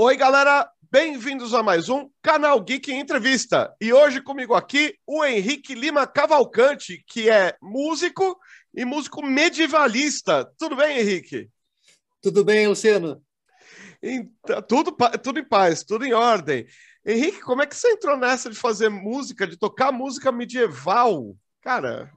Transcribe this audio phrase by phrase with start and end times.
[0.00, 3.74] Oi, galera, bem-vindos a mais um Canal Geek Entrevista.
[3.80, 8.38] E hoje comigo aqui o Henrique Lima Cavalcante, que é músico
[8.72, 10.48] e músico medievalista.
[10.56, 11.50] Tudo bem, Henrique?
[12.22, 13.20] Tudo bem, Luciano?
[14.00, 16.64] Então, tudo, tudo em paz, tudo em ordem.
[17.04, 21.34] Henrique, como é que você entrou nessa de fazer música, de tocar música medieval?
[21.60, 22.08] Cara,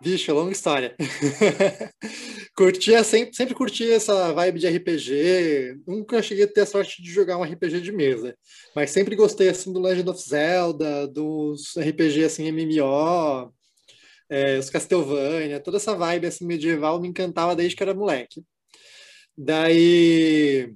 [0.00, 0.96] Bicho, longa história.
[2.56, 5.80] curtia, sempre, sempre curti essa vibe de RPG.
[5.86, 8.36] Nunca cheguei a ter a sorte de jogar um RPG de mesa.
[8.74, 13.52] Mas sempre gostei assim do Legend of Zelda, dos RPG assim, MMO,
[14.28, 18.44] é, os Castlevania, toda essa vibe assim, medieval me encantava desde que era moleque.
[19.36, 20.72] Daí,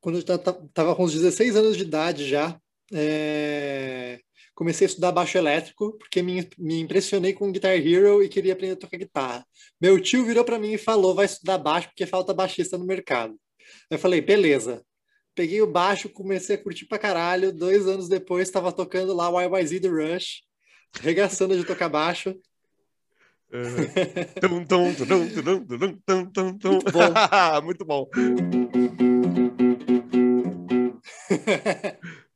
[0.00, 2.58] quando eu estava com uns 16 anos de idade já,
[2.92, 4.20] é,
[4.58, 8.72] comecei a estudar baixo elétrico, porque me, me impressionei com Guitar Hero e queria aprender
[8.72, 9.46] a tocar guitarra.
[9.80, 13.36] Meu tio virou para mim e falou: vai estudar baixo porque falta baixista no mercado.
[13.88, 14.84] Eu falei: beleza.
[15.32, 17.52] Peguei o baixo, comecei a curtir pra caralho.
[17.52, 20.42] Dois anos depois, estava tocando lá o YYZ do Rush,
[21.00, 22.34] regaçando de tocar baixo.
[27.62, 28.10] Muito bom.
[28.12, 28.34] Muito
[31.94, 32.18] bom.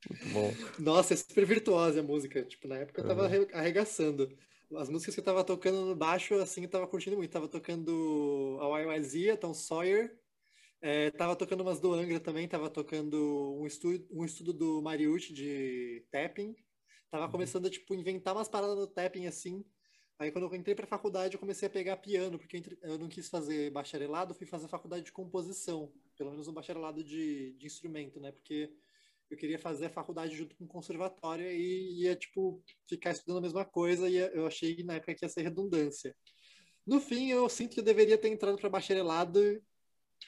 [0.79, 2.45] Nossa, é super virtuosa a música.
[2.45, 3.47] Tipo, na época eu tava uhum.
[3.53, 4.37] arregaçando.
[4.77, 7.31] As músicas que eu tava tocando no baixo, assim, eu tava curtindo muito.
[7.31, 10.19] Tava tocando a YYZ, Tom Sawyer.
[10.81, 12.49] É, tava tocando umas do Angra também.
[12.49, 16.57] Tava tocando um estudo, um estudo do Mariucci de tapping.
[17.11, 17.31] Tava uhum.
[17.31, 19.65] começando a, tipo, inventar umas paradas no tapping, assim.
[20.19, 22.79] Aí quando eu entrei pra faculdade, eu comecei a pegar piano, porque eu, entre...
[22.83, 25.93] eu não quis fazer bacharelado, fui fazer faculdade de composição.
[26.17, 28.31] Pelo menos um bacharelado de, de instrumento, né?
[28.31, 28.73] Porque
[29.33, 33.43] eu queria fazer a faculdade junto com o conservatório e ia, tipo, ficar estudando a
[33.43, 36.15] mesma coisa e eu achei na época que ia ser redundância.
[36.87, 39.41] No fim, eu sinto que eu deveria ter entrado para bacharelado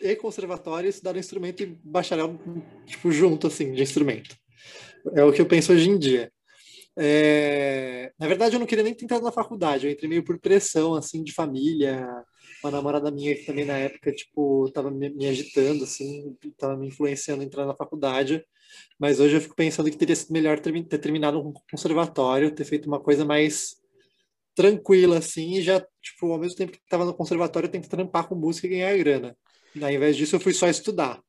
[0.00, 2.38] e conservatório estudar um instrumento e bacharel,
[2.86, 4.36] tipo, junto, assim, de instrumento.
[5.12, 6.32] É o que eu penso hoje em dia.
[6.96, 8.10] É...
[8.18, 10.94] Na verdade, eu não queria nem ter entrado na faculdade, eu entrei meio por pressão,
[10.94, 12.06] assim, de família.
[12.62, 17.42] Uma namorada minha que também na época, tipo, tava me agitando, assim, tava me influenciando
[17.42, 18.42] a entrar na faculdade.
[18.98, 22.64] Mas hoje eu fico pensando que teria sido melhor ter, ter terminado um conservatório, ter
[22.64, 23.76] feito uma coisa mais
[24.54, 27.90] tranquila, assim, e já, tipo, ao mesmo tempo que estava no conservatório, eu tenho que
[27.90, 29.36] trampar com música e ganhar grana.
[29.74, 31.20] E, ao invés disso, eu fui só estudar.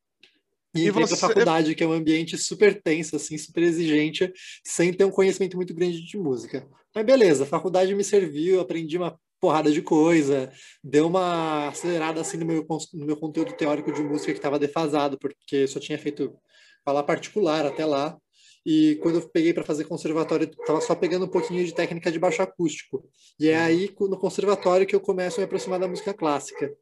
[0.76, 1.18] E, e entrei você...
[1.18, 4.32] pra faculdade, que é um ambiente super tenso, assim, super exigente,
[4.64, 6.68] sem ter um conhecimento muito grande de música.
[6.94, 10.52] Mas beleza, a faculdade me serviu, aprendi uma porrada de coisa,
[10.84, 15.18] deu uma acelerada, assim, no meu, no meu conteúdo teórico de música que estava defasado,
[15.18, 16.38] porque só tinha feito
[16.85, 18.18] aula particular até lá.
[18.66, 22.18] E quando eu peguei para fazer conservatório, estava só pegando um pouquinho de técnica de
[22.18, 23.07] baixo acústico.
[23.40, 26.73] E é aí, no conservatório, que eu começo a me aproximar da música clássica.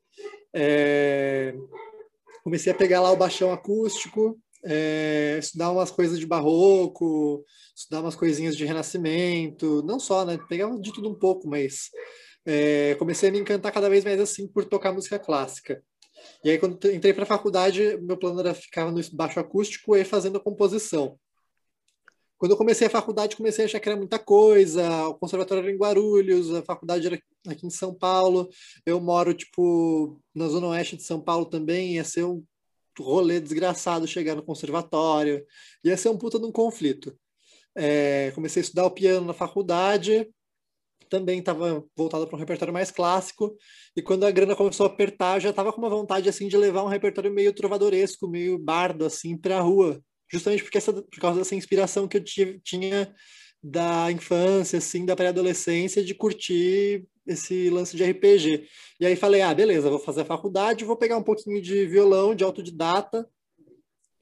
[0.53, 1.53] É...
[2.41, 5.37] Comecei a pegar lá o baixão acústico, é...
[5.39, 7.43] estudar umas coisas de barroco,
[7.75, 10.39] estudar umas coisinhas de renascimento, não só, né?
[10.47, 11.89] Pegava de tudo um pouco, mas
[12.45, 12.95] é...
[12.95, 15.83] comecei a me encantar cada vez mais assim por tocar música clássica.
[16.43, 20.03] E aí, quando entrei para a faculdade, meu plano era ficar no baixo acústico e
[20.03, 21.17] fazendo a composição.
[22.37, 25.07] Quando eu comecei a faculdade, comecei a achar que era muita coisa.
[25.07, 27.17] O conservatório era em Guarulhos, a faculdade era
[27.47, 28.49] aqui em São Paulo.
[28.85, 31.93] Eu moro, tipo, na zona oeste de São Paulo também.
[31.93, 32.43] Ia ser um
[32.99, 35.45] rolê desgraçado chegar no conservatório.
[35.85, 37.17] Ia ser um puta de um conflito.
[37.75, 40.29] É, comecei a estudar o piano na faculdade
[41.09, 43.55] também estava voltada para um repertório mais clássico.
[43.95, 46.83] E quando a grana começou a apertar, já estava com uma vontade assim de levar
[46.83, 51.39] um repertório meio trovadoresco, meio bardo assim para a rua, justamente porque essa, por causa
[51.39, 52.23] dessa inspiração que eu
[52.63, 53.13] tinha
[53.63, 58.67] da infância, assim, da pré-adolescência, de curtir esse lance de RPG.
[58.99, 62.35] E aí falei, ah, beleza, vou fazer a faculdade, vou pegar um pouquinho de violão,
[62.35, 63.25] de autodidata,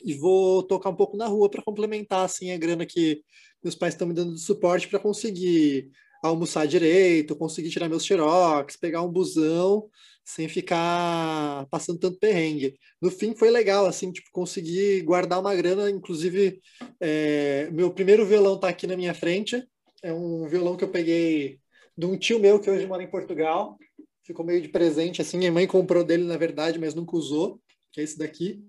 [0.03, 3.23] e vou tocar um pouco na rua para complementar assim a grana que
[3.63, 5.89] meus pais estão me dando de suporte para conseguir
[6.21, 9.89] almoçar direito, conseguir tirar meus xerox, pegar um busão
[10.23, 12.77] sem ficar passando tanto perrengue.
[13.01, 16.61] No fim foi legal, assim, tipo, conseguir guardar uma grana, inclusive
[16.99, 19.65] é, meu primeiro violão está aqui na minha frente,
[20.03, 21.59] é um violão que eu peguei
[21.97, 23.77] de um tio meu que hoje mora em Portugal,
[24.23, 27.59] ficou meio de presente, assim, minha mãe comprou dele, na verdade, mas nunca usou,
[27.91, 28.63] que é esse daqui.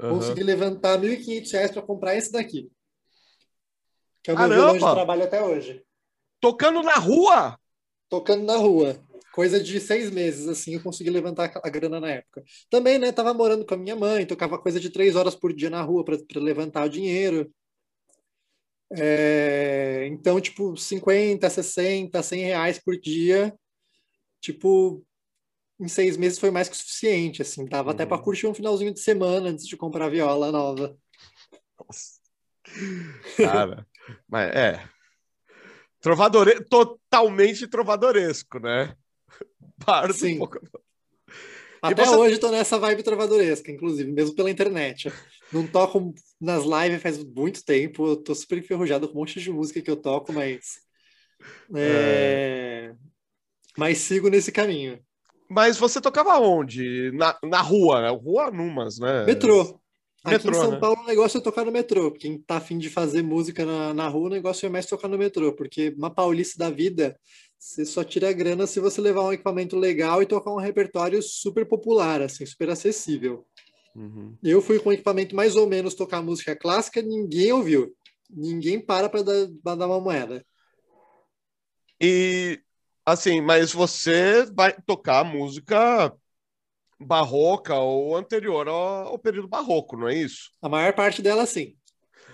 [0.00, 0.10] Uhum.
[0.10, 2.70] Consegui levantar R$ 1.500 para comprar esse daqui.
[4.22, 4.72] Que é o meu Caramba!
[4.72, 5.85] violão de trabalho até hoje.
[6.46, 7.58] Tocando na rua?
[8.08, 8.96] Tocando na rua.
[9.32, 12.44] Coisa de seis meses, assim, eu consegui levantar a grana na época.
[12.70, 15.68] Também, né, tava morando com a minha mãe, tocava coisa de três horas por dia
[15.68, 17.52] na rua para levantar o dinheiro.
[18.96, 23.52] É, então, tipo, 50, 60, 100 reais por dia,
[24.40, 25.04] tipo,
[25.80, 27.94] em seis meses foi mais que o suficiente, assim, dava uhum.
[27.96, 30.96] até para curtir um finalzinho de semana antes de comprar a viola nova.
[31.76, 32.20] Nossa.
[33.36, 33.84] Cara,
[34.28, 34.95] mas é.
[36.06, 36.64] Trovadore...
[36.66, 38.94] Totalmente trovadoresco, né?
[39.84, 40.36] Pardo Sim.
[40.36, 40.60] Um pouco...
[41.82, 42.14] Até você...
[42.14, 45.12] hoje tô nessa vibe trovadoresca, inclusive, mesmo pela internet.
[45.52, 49.50] Não toco nas lives faz muito tempo, eu tô super enferrujado com um monte de
[49.50, 50.78] música que eu toco, mas.
[51.74, 52.92] É...
[52.92, 52.94] É...
[53.76, 55.00] Mas sigo nesse caminho.
[55.50, 57.10] Mas você tocava onde?
[57.14, 58.08] Na, na rua, né?
[58.10, 59.24] Rua Numas, né?
[59.24, 59.80] Metrô.
[60.26, 60.78] Aqui metrô, em São né?
[60.78, 62.10] Paulo o negócio é tocar no metrô.
[62.10, 65.16] Quem tá afim de fazer música na, na rua, o negócio é mais tocar no
[65.16, 67.18] metrô, porque uma paulice da vida,
[67.58, 71.64] você só tira grana se você levar um equipamento legal e tocar um repertório super
[71.64, 73.46] popular, assim, super acessível.
[73.94, 74.36] Uhum.
[74.42, 77.94] Eu fui com equipamento mais ou menos tocar música clássica, ninguém ouviu.
[78.28, 80.44] Ninguém para para dar, dar uma moeda.
[82.00, 82.60] E
[83.04, 86.12] assim, mas você vai tocar música
[86.98, 90.50] barroca ou anterior ao, ao, período barroco, não é isso?
[90.62, 91.74] A maior parte dela, sim.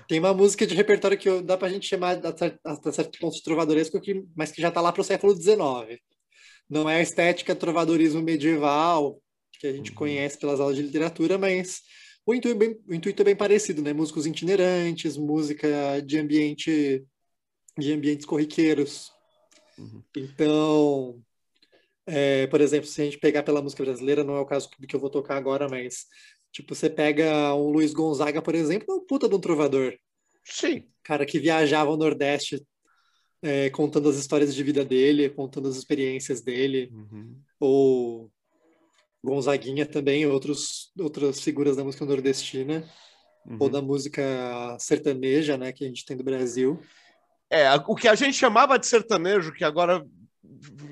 [0.08, 2.58] Tem uma música de repertório que dá para a gente chamar até
[2.92, 6.00] certo ponto de trovadoresco, que, mas que já está lá para o século XIX.
[6.68, 9.20] Não é a estética trovadorismo medieval
[9.58, 9.96] que a gente uhum.
[9.96, 11.82] conhece pelas aulas de literatura, mas
[12.26, 13.92] o intuito, bem, o intuito é bem parecido, né?
[13.92, 17.04] Músicos itinerantes, música de ambiente
[17.78, 19.10] de ambientes corriqueiros.
[19.78, 20.02] Uhum.
[20.16, 21.22] Então,
[22.06, 24.96] é, por exemplo, se a gente pegar pela música brasileira, não é o caso que
[24.96, 26.06] eu vou tocar agora, mas
[26.50, 29.94] tipo, você pega um Luiz Gonzaga, por exemplo, é um puta de um trovador.
[30.44, 30.84] Sim.
[31.02, 32.62] Cara que viajava ao Nordeste
[33.42, 36.90] é, contando as histórias de vida dele, contando as experiências dele.
[36.92, 37.40] Uhum.
[37.58, 38.30] Ou
[39.24, 42.88] Gonzaguinha também, outros, outras figuras da música nordestina.
[43.46, 43.56] Uhum.
[43.58, 46.80] Ou da música sertaneja, né, que a gente tem do Brasil.
[47.50, 50.06] É, o que a gente chamava de sertanejo, que agora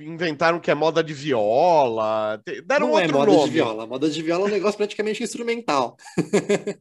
[0.00, 2.40] inventaram que é moda de viola.
[2.64, 3.44] Deram Não outro é moda nome.
[3.44, 3.86] de viola.
[3.86, 5.96] Moda de viola é um negócio praticamente instrumental.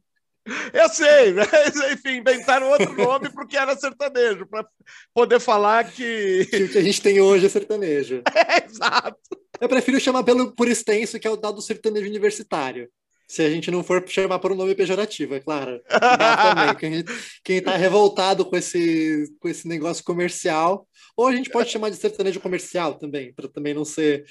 [0.72, 4.66] Eu sei, mas enfim, inventaram outro nome porque era sertanejo, para
[5.12, 6.46] poder falar que...
[6.46, 6.64] que.
[6.64, 8.22] o que a gente tem hoje é sertanejo.
[8.34, 9.18] É, exato.
[9.60, 12.88] Eu prefiro chamar pelo por extenso, que é o tal do sertanejo universitário.
[13.28, 15.80] Se a gente não for chamar por um nome pejorativo, é claro.
[17.44, 20.88] Quem está revoltado com esse, com esse negócio comercial
[21.20, 24.24] ou a gente pode chamar de sertanejo comercial também, para também não ser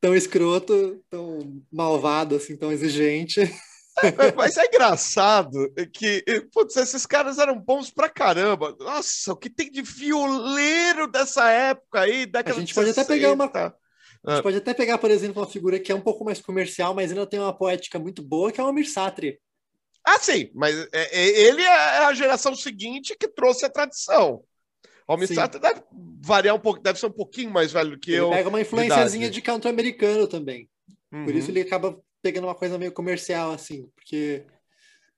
[0.00, 3.40] tão escroto, tão malvado, assim, tão exigente.
[3.40, 3.46] É,
[4.36, 8.76] mas é engraçado que putz, esses caras eram bons pra caramba.
[8.80, 13.00] Nossa, o que tem de violeiro dessa época aí, década A gente pode 60.
[13.00, 13.44] até pegar uma.
[14.24, 16.92] A gente pode até pegar, por exemplo, uma figura que é um pouco mais comercial,
[16.92, 19.38] mas ainda tem uma poética muito boa, que é o Amir Satri.
[20.04, 24.42] Ah, sim, mas é, é, ele é a geração seguinte que trouxe a tradição.
[25.34, 25.82] Sato deve
[26.20, 28.30] variar um pouco, deve ser um pouquinho mais velho que ele eu.
[28.30, 30.68] Pega uma influenciazinha de canto americano também.
[31.12, 31.24] Uhum.
[31.24, 34.44] Por isso ele acaba pegando uma coisa meio comercial, assim, porque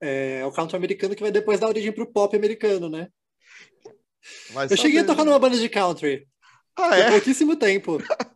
[0.01, 3.09] é, é o canto americano que vai depois dar origem pro pop americano, né?
[4.53, 6.27] Mas eu cheguei a tocar numa banda de country.
[6.77, 7.11] Ah, é?
[7.11, 7.99] pouquíssimo tempo.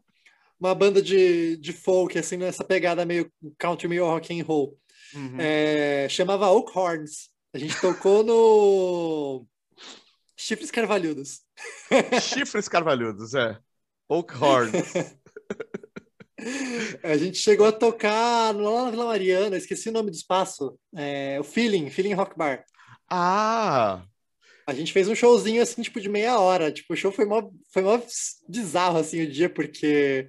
[0.61, 4.77] uma banda de, de folk, assim, nessa pegada meio country, meio rock and roll.
[5.15, 5.37] Uhum.
[5.39, 7.31] É, chamava Oak Horns.
[7.55, 9.47] A gente tocou no
[10.39, 11.41] Chifres carvalhudos.
[12.23, 13.59] Chifres carvalhudos, é.
[14.09, 14.73] Oak Horns.
[17.03, 20.79] A gente chegou a tocar lá na Vila Mariana, esqueci o nome do espaço.
[20.97, 22.65] É, o Feeling, Feeling Rock Bar.
[23.11, 24.05] Ah!
[24.65, 26.71] A gente fez um showzinho assim, tipo, de meia hora.
[26.71, 28.01] Tipo, o show foi mó, foi mó
[28.49, 30.29] bizarro assim o dia, porque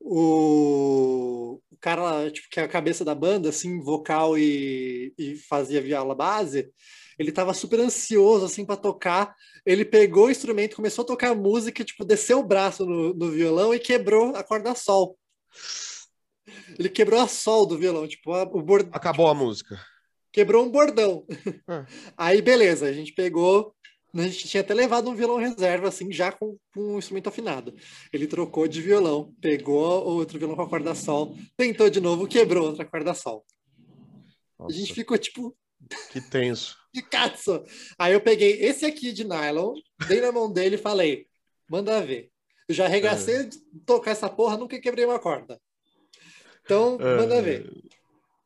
[0.00, 5.80] o, o cara, tipo, que é a cabeça da banda, assim, vocal e, e fazia
[5.80, 6.72] viola base,
[7.18, 9.34] ele tava super ansioso, assim, para tocar.
[9.64, 13.74] Ele pegou o instrumento, começou a tocar música, tipo, desceu o braço no, no violão
[13.74, 15.18] e quebrou a corda sol.
[16.78, 18.88] Ele quebrou a sol do violão, tipo, a, o bord...
[18.92, 19.80] Acabou a música.
[20.32, 21.24] Quebrou um bordão.
[21.66, 21.86] Ah.
[22.16, 23.74] Aí, beleza, a gente pegou,
[24.12, 27.74] a gente tinha até levado um violão reserva, assim, já com, com um instrumento afinado.
[28.12, 32.66] Ele trocou de violão, pegou outro violão com a corda sol, tentou de novo, quebrou
[32.66, 33.44] outra corda sol.
[34.58, 34.74] Nossa.
[34.74, 35.56] A gente ficou, tipo,
[36.10, 36.76] que tenso.
[36.94, 37.64] Picasso!
[37.98, 39.74] Aí eu peguei esse aqui de nylon,
[40.06, 41.26] dei na mão dele e falei:
[41.68, 42.30] manda ver.
[42.68, 43.42] Eu já arregacei é.
[43.42, 45.60] de tocar essa porra, nunca quebrei uma corda.
[46.64, 47.16] Então, é.
[47.16, 47.70] manda ver.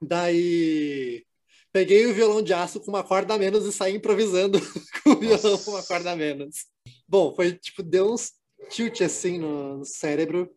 [0.01, 1.25] Daí
[1.73, 4.59] peguei o violão de aço com uma corda a menos e saí improvisando
[5.05, 5.65] com o violão Nossa.
[5.65, 6.67] com uma corda a menos.
[7.07, 8.33] Bom, foi tipo, deu uns
[8.71, 10.51] tilt assim no, cérebro,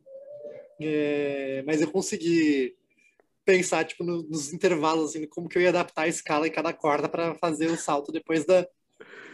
[0.79, 2.75] é, mas eu consegui
[3.45, 6.73] pensar tipo no, nos intervalos assim, como que eu ia adaptar a escala em cada
[6.73, 8.67] corda para fazer o salto depois da,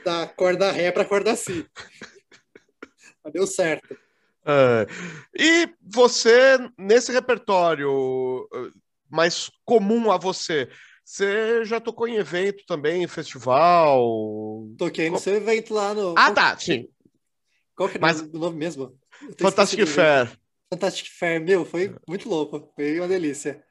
[0.03, 1.65] da corda ré para corda si.
[3.23, 3.97] Mas deu certo.
[4.45, 4.87] É.
[5.37, 8.71] E você, nesse repertório eh,
[9.09, 10.69] mais comum a você,
[11.03, 14.01] você já tocou em evento também, em festival?
[14.77, 16.15] Toquei no seu evento lá no.
[16.17, 16.87] Ah, tá, sim.
[17.75, 18.21] Qual que é Mas...
[18.21, 18.97] o nome mesmo?
[19.37, 20.31] Fantastic Fair.
[20.71, 23.63] Fantastic Fair, meu, foi muito louco, foi uma delícia.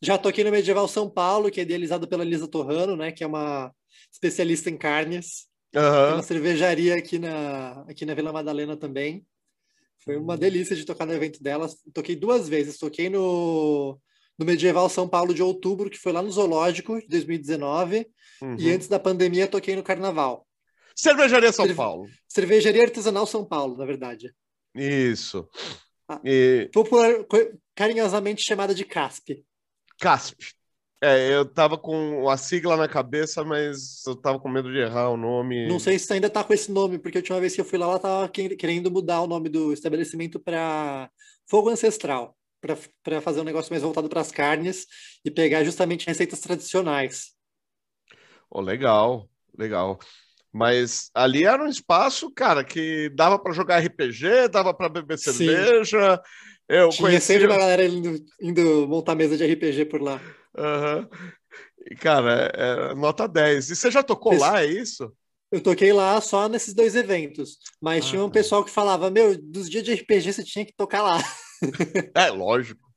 [0.00, 3.26] Já toquei no Medieval São Paulo, que é idealizado pela Lisa Torrano, né, que é
[3.26, 3.72] uma
[4.12, 5.48] especialista em carnes.
[5.74, 5.82] Uhum.
[5.82, 9.24] Tem uma cervejaria aqui na, aqui na Vila Madalena também.
[10.04, 11.68] Foi uma delícia de tocar no evento dela.
[11.92, 12.78] Toquei duas vezes.
[12.78, 14.00] Toquei no,
[14.38, 18.06] no Medieval São Paulo de outubro, que foi lá no Zoológico, de 2019.
[18.40, 18.56] Uhum.
[18.58, 20.46] E antes da pandemia, toquei no Carnaval.
[20.96, 21.76] Cervejaria São Cerve...
[21.76, 22.06] Paulo.
[22.26, 24.32] Cervejaria Artesanal São Paulo, na verdade.
[24.74, 25.48] Isso.
[26.12, 26.68] Ah, e...
[26.72, 27.12] Popular,
[27.72, 29.44] carinhosamente chamada de CASP.
[29.96, 30.52] CASP.
[31.00, 35.08] É, eu tava com a sigla na cabeça, mas eu tava com medo de errar
[35.10, 35.68] o nome.
[35.68, 37.78] Não sei se ainda tá com esse nome, porque a última vez que eu fui
[37.78, 41.08] lá, ela tava querendo mudar o nome do estabelecimento para
[41.48, 44.84] Fogo Ancestral, para fazer um negócio mais voltado para as carnes
[45.24, 47.28] e pegar justamente receitas tradicionais.
[48.50, 49.98] Oh, legal, legal.
[50.52, 56.16] Mas ali era um espaço, cara, que dava para jogar RPG, dava para beber cerveja.
[56.16, 56.22] Sim.
[56.68, 57.20] Eu Tinha conhecia...
[57.20, 60.20] sempre uma galera indo, indo montar mesa de RPG por lá.
[60.56, 61.08] Uhum.
[62.00, 63.70] Cara, é, é, nota 10.
[63.70, 64.40] E você já tocou Esse...
[64.40, 65.12] lá, é isso?
[65.50, 67.58] Eu toquei lá só nesses dois eventos.
[67.80, 68.34] Mas ah, tinha um tá.
[68.34, 71.20] pessoal que falava: Meu, dos dias de RPG você tinha que tocar lá.
[72.14, 72.89] é, lógico.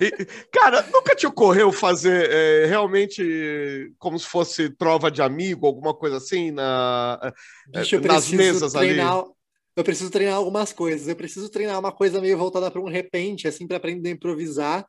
[0.00, 0.10] E,
[0.50, 6.16] cara, nunca te ocorreu fazer é, realmente como se fosse trova de amigo, alguma coisa
[6.16, 7.32] assim, na,
[7.68, 9.30] Bicho, nas mesas treinar, ali?
[9.76, 11.08] Eu preciso treinar algumas coisas.
[11.08, 14.86] Eu preciso treinar uma coisa meio voltada para um repente, assim, para aprender a improvisar.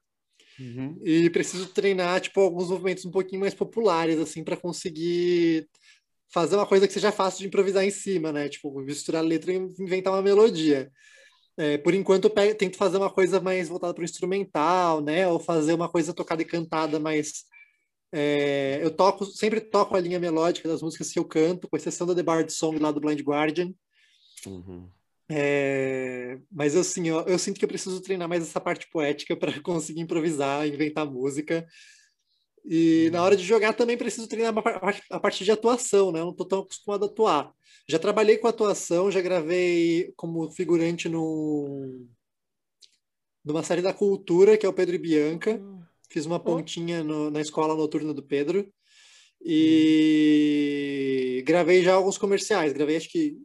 [0.60, 0.98] Uhum.
[1.04, 5.68] E preciso treinar, tipo, alguns movimentos um pouquinho mais populares, assim, para conseguir
[6.30, 8.50] fazer uma coisa que seja fácil de improvisar em cima, né?
[8.50, 10.92] Tipo, misturar letra e inventar uma melodia.
[11.58, 15.28] É, por enquanto, eu tento fazer uma coisa mais voltada para o instrumental, né?
[15.28, 17.46] Ou fazer uma coisa tocada e cantada mais.
[18.12, 22.06] É, eu toco, sempre toco a linha melódica das músicas que eu canto, com exceção
[22.06, 23.74] da The Bard Song lá do Blind Guardian.
[24.46, 24.90] Uhum.
[25.30, 29.52] É, mas assim, eu, eu, sinto que eu preciso treinar mais essa parte poética para
[29.62, 31.66] conseguir improvisar, inventar música.
[32.64, 34.54] E na hora de jogar também preciso treinar
[35.10, 36.20] a parte de atuação, né?
[36.20, 37.54] Eu não estou tão acostumado a atuar.
[37.88, 42.08] Já trabalhei com atuação, já gravei como figurante no
[43.44, 45.62] numa série da Cultura, que é o Pedro e Bianca.
[46.10, 48.68] Fiz uma pontinha no, na escola noturna do Pedro.
[49.40, 52.74] E gravei já alguns comerciais.
[52.74, 53.38] Gravei acho que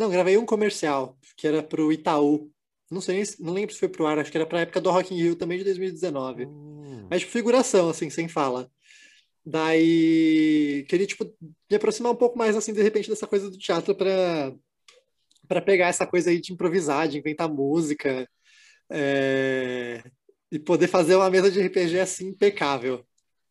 [0.00, 2.50] não, gravei um comercial, que era pro Itaú.
[2.90, 5.14] Não sei, não lembro se foi pro ar, acho que era pra época do Rock
[5.14, 6.46] in Rio também de 2019.
[6.46, 7.06] Hum.
[7.10, 8.70] Mas tipo, figuração, assim, sem fala.
[9.44, 11.24] Daí queria tipo
[11.70, 14.52] me aproximar um pouco mais assim de repente dessa coisa do teatro para
[15.48, 18.28] para pegar essa coisa aí de improvisar, de inventar música
[18.88, 20.00] é...
[20.52, 23.04] e poder fazer uma mesa de RPG assim impecável.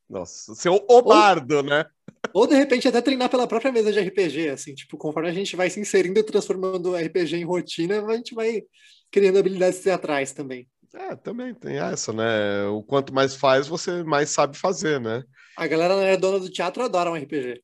[0.09, 1.85] Nossa, seu obardo, ou, né?
[2.33, 5.55] Ou de repente até treinar pela própria mesa de RPG, assim, tipo, conforme a gente
[5.55, 8.63] vai se inserindo e transformando o RPG em rotina, a gente vai
[9.11, 10.67] criando habilidades teatrais também.
[10.93, 12.65] É, também tem essa, né?
[12.67, 15.23] O quanto mais faz, você mais sabe fazer, né?
[15.59, 17.61] A galera não é dona do teatro adora um RPG.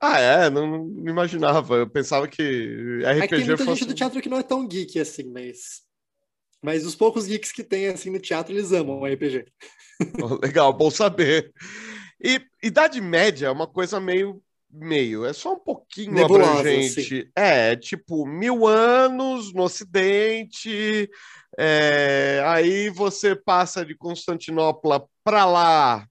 [0.00, 0.48] Ah, é?
[0.48, 1.74] Não, não imaginava.
[1.74, 2.42] Eu pensava que
[3.00, 3.80] RPG é que tem muita fosse...
[3.80, 5.82] gente do teatro que não é tão geek assim, mas...
[6.62, 9.44] Mas os poucos geeks que tem, assim, no teatro, eles amam o RPG.
[10.40, 11.52] Legal, bom saber.
[12.22, 14.40] E Idade Média é uma coisa meio
[14.70, 17.30] meio, é só um pouquinho Nebulosa, abrangente.
[17.34, 21.10] É, tipo, mil anos no Ocidente,
[21.58, 26.06] é, aí você passa de Constantinopla para lá,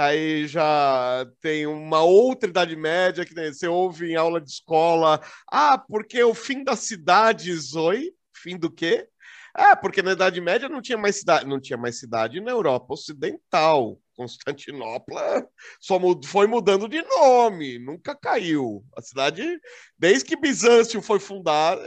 [0.00, 5.20] aí já tem uma outra Idade Média que né, você ouve em aula de escola,
[5.50, 8.12] ah, porque o fim das cidades, oi?
[8.34, 9.08] Fim do quê?
[9.54, 12.94] Ah, porque na Idade Média não tinha mais cidade, não tinha mais cidade na Europa
[12.94, 14.00] Ocidental.
[14.14, 15.48] Constantinopla
[15.80, 18.84] só foi mudando de nome, nunca caiu.
[18.96, 19.60] A cidade,
[19.96, 21.80] desde que Bizâncio foi fundada,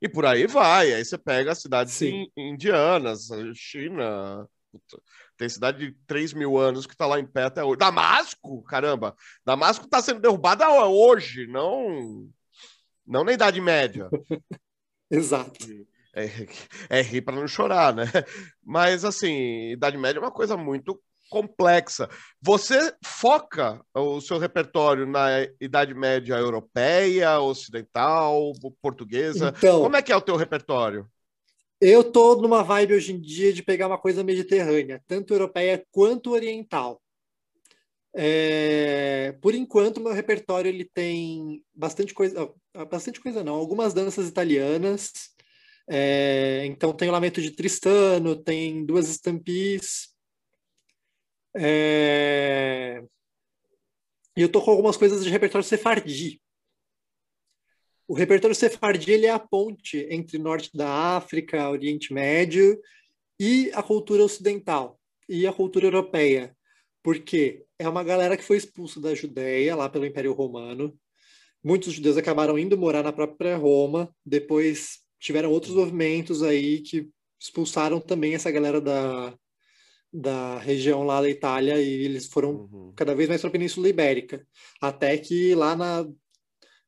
[0.00, 0.92] e por aí vai.
[0.92, 2.00] Aí você pega as cidades
[2.36, 4.48] indianas, China.
[5.42, 7.76] Tem cidade de 3 mil anos que está lá em pé até hoje.
[7.76, 9.16] Damasco, caramba!
[9.44, 12.28] Damasco está sendo derrubada hoje, não,
[13.04, 14.08] não na Idade Média.
[15.10, 15.66] Exato.
[16.14, 16.28] É,
[16.88, 18.04] é rir para não chorar, né?
[18.64, 22.08] Mas, assim, Idade Média é uma coisa muito complexa.
[22.40, 25.28] Você foca o seu repertório na
[25.60, 29.52] Idade Média europeia, ocidental, portuguesa?
[29.58, 31.10] Então, Como é que é o teu repertório?
[31.84, 36.30] Eu tô numa vibe hoje em dia de pegar uma coisa mediterrânea, tanto europeia quanto
[36.30, 37.02] oriental.
[38.14, 42.54] É, por enquanto, meu repertório ele tem bastante coisa,
[42.88, 45.10] bastante coisa não, algumas danças italianas.
[45.88, 50.14] É, então tem o Lamento de Tristano, tem duas estampis.
[51.56, 53.02] É,
[54.36, 56.41] e eu tô com algumas coisas de repertório sefardi.
[58.12, 62.78] O repertório sefardi ele é a ponte entre norte da África, Oriente Médio
[63.40, 66.54] e a cultura ocidental e a cultura europeia,
[67.02, 70.94] porque é uma galera que foi expulsa da Judéia lá pelo Império Romano.
[71.64, 77.08] Muitos judeus acabaram indo morar na própria Roma, depois tiveram outros movimentos aí que
[77.40, 79.34] expulsaram também essa galera da,
[80.12, 82.92] da região lá da Itália e eles foram uhum.
[82.94, 84.46] cada vez mais para a Península Ibérica,
[84.82, 86.06] até que lá na,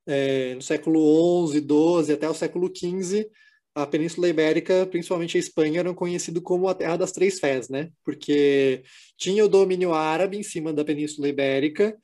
[0.07, 3.29] é, no século XI, XII, até o século XV,
[3.75, 7.91] a Península Ibérica, principalmente a Espanha, eram conhecido como a Terra das Três Fés, né?
[8.05, 8.85] Porque
[9.17, 11.97] tinha o domínio árabe em cima da Península Ibérica,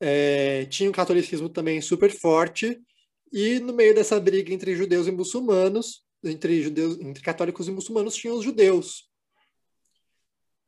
[0.00, 2.78] é, tinha o catolicismo também super forte,
[3.32, 8.14] e no meio dessa briga entre judeus e muçulmanos, entre judeus, entre católicos e muçulmanos,
[8.14, 9.08] tinham os judeus.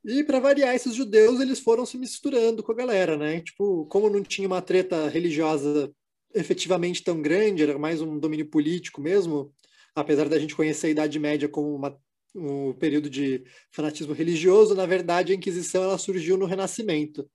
[0.04, 3.40] E para variar, esses judeus eles foram se misturando com a galera, né?
[3.40, 5.92] Tipo, como não tinha uma treta religiosa
[6.34, 9.52] efetivamente tão grande, era mais um domínio político mesmo,
[9.94, 11.96] apesar da gente conhecer a Idade Média como uma,
[12.34, 17.28] um período de fanatismo religioso, na verdade a Inquisição ela surgiu no Renascimento,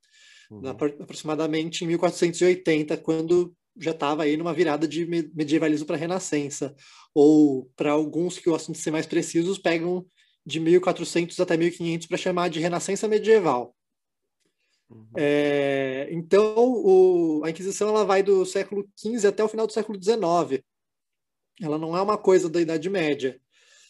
[0.50, 0.62] uhum.
[0.62, 6.74] na, aproximadamente em 1480, quando já estava aí numa virada de medievalismo para renascença,
[7.14, 10.06] ou para alguns que gostam de ser mais precisos, pegam
[10.46, 13.76] de 1400 até 1500 para chamar de renascença medieval.
[14.90, 15.08] Uhum.
[15.18, 20.02] É, então, o, a Inquisição ela vai do século XV até o final do século
[20.02, 20.64] XIX.
[21.62, 23.40] Ela não é uma coisa da Idade Média.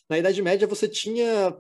[0.10, 1.52] Na Idade Média, você tinha,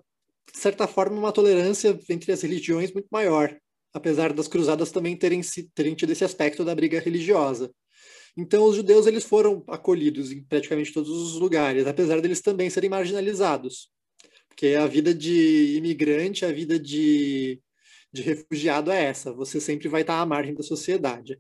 [0.54, 3.58] de certa forma, uma tolerância entre as religiões muito maior,
[3.94, 5.42] apesar das cruzadas também terem,
[5.74, 7.72] terem tido esse aspecto da briga religiosa.
[8.38, 12.90] Então, os judeus eles foram acolhidos em praticamente todos os lugares, apesar deles também serem
[12.90, 13.90] marginalizados.
[14.50, 17.62] Porque a vida de imigrante, a vida de,
[18.16, 19.34] de refugiado é essa.
[19.34, 21.40] Você sempre vai estar à margem da sociedade.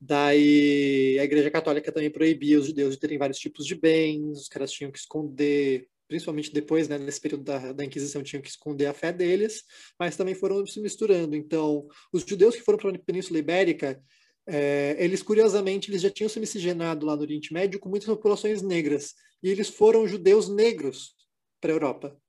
[0.00, 4.48] Daí a Igreja Católica também proibia os judeus de terem vários tipos de bens, os
[4.48, 8.86] caras tinham que esconder, principalmente depois, né, nesse período da, da Inquisição, tinham que esconder
[8.86, 9.62] a fé deles,
[9.98, 11.34] mas também foram se misturando.
[11.34, 14.02] Então, os judeus que foram para a Península Ibérica,
[14.46, 18.60] é, eles curiosamente eles já tinham se miscigenado lá no Oriente Médio com muitas populações
[18.60, 21.14] negras, e eles foram judeus negros
[21.60, 22.23] para a Europa.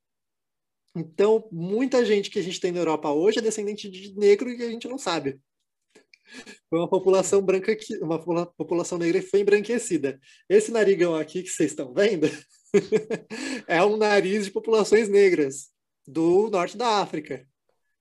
[0.95, 4.63] Então, muita gente que a gente tem na Europa hoje é descendente de negro e
[4.63, 5.39] a gente não sabe.
[6.69, 10.19] Foi uma população branca que uma população negra foi embranquecida.
[10.49, 12.27] Esse narigão aqui que vocês estão vendo
[13.67, 15.69] é um nariz de populações negras
[16.07, 17.45] do norte da África.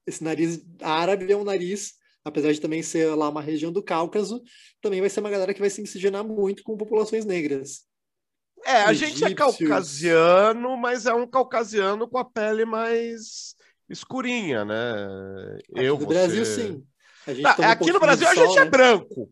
[0.07, 4.41] Esse nariz árabe é um nariz, apesar de também ser lá uma região do Cáucaso,
[4.81, 7.83] também vai ser uma galera que vai se miscigenar muito com populações negras.
[8.65, 9.19] É, a Egípcios.
[9.19, 13.55] gente é caucasiano, mas é um caucasiano com a pele mais
[13.87, 15.05] escurinha, né?
[15.75, 16.13] Aqui Eu, do você...
[16.13, 16.83] Brasil, sim.
[17.27, 18.69] Um aqui no Brasil a gente é né?
[18.69, 19.31] branco.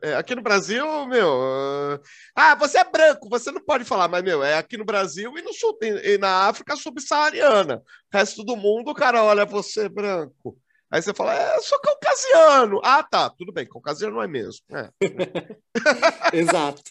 [0.00, 1.28] É, aqui no Brasil, meu.
[1.28, 2.00] Uh...
[2.36, 5.42] Ah, você é branco, você não pode falar, mas, meu, é aqui no Brasil e,
[5.42, 7.82] no sul, e na África subsaariana.
[8.12, 10.58] O resto do mundo, o cara olha você branco.
[10.90, 12.80] Aí você fala, é, eu sou caucasiano.
[12.84, 14.60] Ah, tá, tudo bem, caucasiano não é mesmo.
[14.70, 14.90] É.
[16.36, 16.82] Exato.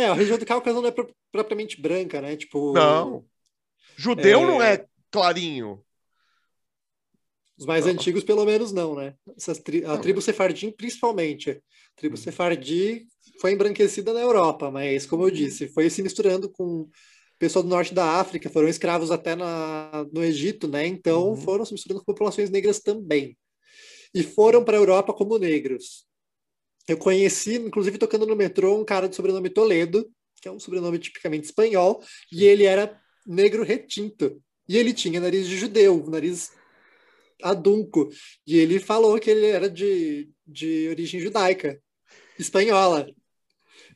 [0.00, 0.94] É, a região do Cáucaso não é
[1.30, 2.34] propriamente branca, né?
[2.36, 2.72] Tipo.
[2.72, 3.24] Não.
[3.96, 4.46] Judeu é...
[4.46, 5.84] não é clarinho.
[7.58, 7.92] Os mais não.
[7.92, 9.14] antigos, pelo menos, não, né?
[9.62, 9.84] Tri...
[9.84, 11.50] A tribo Sefardim, principalmente.
[11.50, 12.16] A tribo.
[12.16, 13.06] Sefardi
[13.38, 15.34] foi embranquecida na Europa, mas, como eu uhum.
[15.34, 16.88] disse, foi se misturando com
[17.38, 20.06] pessoal do norte da África, foram escravos até na...
[20.10, 20.86] no Egito, né?
[20.86, 21.36] Então, uhum.
[21.36, 23.36] foram se misturando com populações negras também.
[24.14, 26.06] E foram para a Europa como negros.
[26.90, 30.10] Eu conheci, inclusive, tocando no metrô, um cara de sobrenome Toledo,
[30.42, 34.42] que é um sobrenome tipicamente espanhol, e ele era negro retinto.
[34.68, 36.50] E ele tinha nariz de judeu, nariz
[37.44, 38.08] adunco.
[38.44, 41.80] E ele falou que ele era de, de origem judaica,
[42.36, 43.06] espanhola.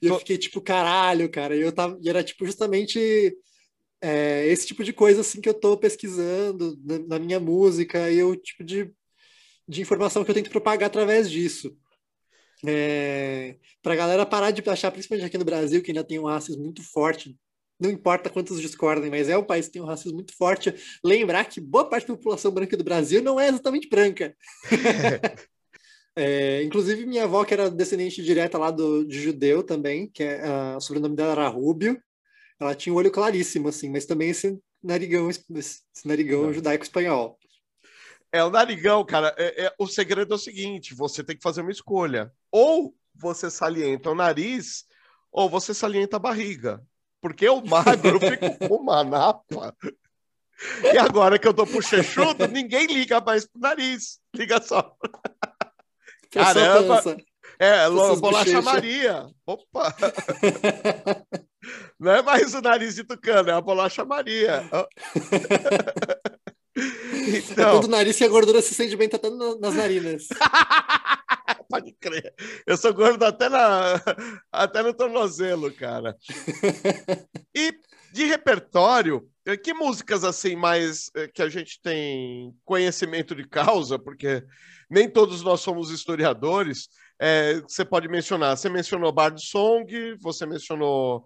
[0.00, 1.57] E eu fiquei tipo, caralho, cara.
[1.57, 3.37] E eu tava, e era tipo justamente
[4.00, 8.22] é, esse tipo de coisa assim que eu tô pesquisando na, na minha música e
[8.22, 8.88] o tipo de,
[9.66, 11.76] de informação que eu tento propagar através disso.
[12.66, 16.27] É, para a galera parar de achar, principalmente aqui no Brasil, que ainda tem um
[16.27, 17.37] racismo muito forte
[17.79, 20.74] não importa quantos discordem, mas é um país que tem um racismo muito forte.
[21.03, 24.35] Lembrar que boa parte da população branca do Brasil não é exatamente branca.
[26.16, 30.42] é, inclusive, minha avó, que era descendente direta lá do, de judeu também, que é,
[30.44, 32.00] uh, o sobrenome dela era Rubio,
[32.61, 37.38] ela tinha o um olho claríssimo, assim, mas também esse narigão, esse narigão judaico-espanhol.
[38.33, 39.35] É o narigão, cara.
[39.37, 42.33] É, é, o segredo é o seguinte: você tem que fazer uma escolha.
[42.57, 44.85] Ou você salienta o nariz,
[45.33, 46.81] ou você salienta a barriga.
[47.21, 49.77] Porque o magro fica com uma napa.
[50.85, 54.21] E agora que eu tô puxechudo, ninguém liga mais pro nariz.
[54.33, 54.97] Liga só.
[56.31, 57.03] Caramba!
[57.59, 59.27] É, bolacha Maria.
[59.45, 59.93] Opa!
[61.99, 64.62] Não é mais o nariz de tucano, é a bolacha Maria.
[66.77, 67.69] então...
[67.69, 69.19] É todo nariz que a gordura se sente bem, tá
[69.61, 70.29] nas narinas.
[71.75, 72.33] Pode crer.
[72.65, 73.95] Eu sou gordo até, na,
[74.53, 76.17] até no tornozelo, cara.
[77.53, 77.73] E
[78.13, 79.29] de repertório,
[79.63, 84.45] que músicas assim mais eh, que a gente tem conhecimento de causa, porque
[84.91, 86.89] nem todos nós somos historiadores.
[87.19, 88.57] É, você pode mencionar.
[88.57, 91.25] Você mencionou Bard Song, você mencionou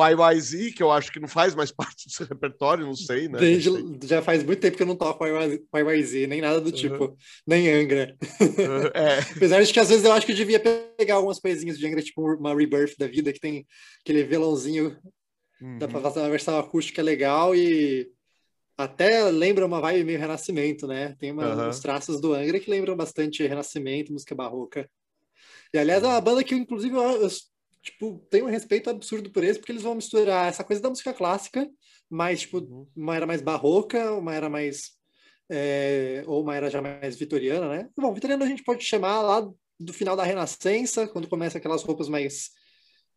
[0.00, 3.38] YYZ, que eu acho que não faz mais parte do seu repertório, não sei, né?
[3.38, 3.70] Desde,
[4.04, 6.72] já faz muito tempo que eu não toco YYZ, nem nada do uhum.
[6.72, 8.16] tipo, nem Angra.
[8.40, 9.18] Uhum, é.
[9.36, 12.02] Apesar de que às vezes eu acho que eu devia pegar algumas coisinhas de Angra,
[12.02, 13.66] tipo uma Rebirth da vida, que tem
[14.00, 14.96] aquele violãozinho,
[15.60, 15.78] uhum.
[15.78, 18.08] dá pra fazer uma versão acústica legal e
[18.76, 21.14] até lembra uma vibe meio Renascimento, né?
[21.18, 21.68] Tem uma, uhum.
[21.68, 24.88] uns traços do Angra que lembram bastante Renascimento, música barroca.
[25.74, 27.28] E aliás, é uma banda que, inclusive, eu, eu
[27.82, 31.12] tipo, tenho um respeito absurdo por eles, porque eles vão misturar essa coisa da música
[31.12, 31.68] clássica,
[32.08, 32.86] mas, tipo, uhum.
[32.96, 34.92] uma era mais barroca, uma era mais.
[35.50, 37.88] É, ou uma era já mais vitoriana, né?
[37.96, 42.08] Bom, vitoriana a gente pode chamar lá do final da Renascença, quando começa aquelas roupas
[42.08, 42.50] mais,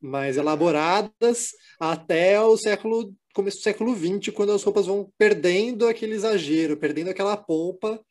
[0.01, 6.13] mais elaboradas, até o século começo do século XX, quando as roupas vão perdendo aquele
[6.15, 8.01] exagero, perdendo aquela polpa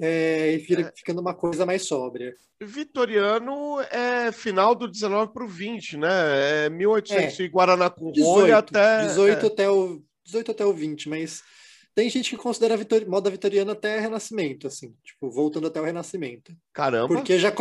[0.00, 0.92] é, e fica, é.
[0.94, 2.34] ficando uma coisa mais sóbria.
[2.60, 6.66] Vitoriano é final do 19 para o 20, né?
[6.66, 7.42] É 1800 é.
[7.42, 9.46] e Guaraná com 18, até 18 é.
[9.46, 11.42] até o 18 até o 20, mas
[11.94, 16.52] tem gente que considera a moda vitoriana até Renascimento, assim, tipo, voltando até o Renascimento.
[16.72, 17.08] Caramba.
[17.08, 17.52] Porque já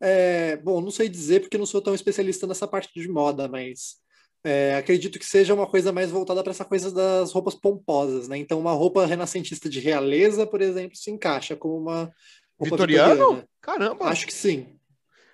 [0.00, 3.96] é, bom, não sei dizer porque não sou tão especialista nessa parte de moda, mas
[4.44, 8.38] é, acredito que seja uma coisa mais voltada para essa coisa das roupas pomposas, né?
[8.38, 12.12] Então, uma roupa renascentista de realeza, por exemplo, se encaixa como uma
[12.60, 13.14] Vitoriano?
[13.14, 13.48] Vitoriana.
[13.60, 14.04] Caramba!
[14.06, 14.78] Acho que sim.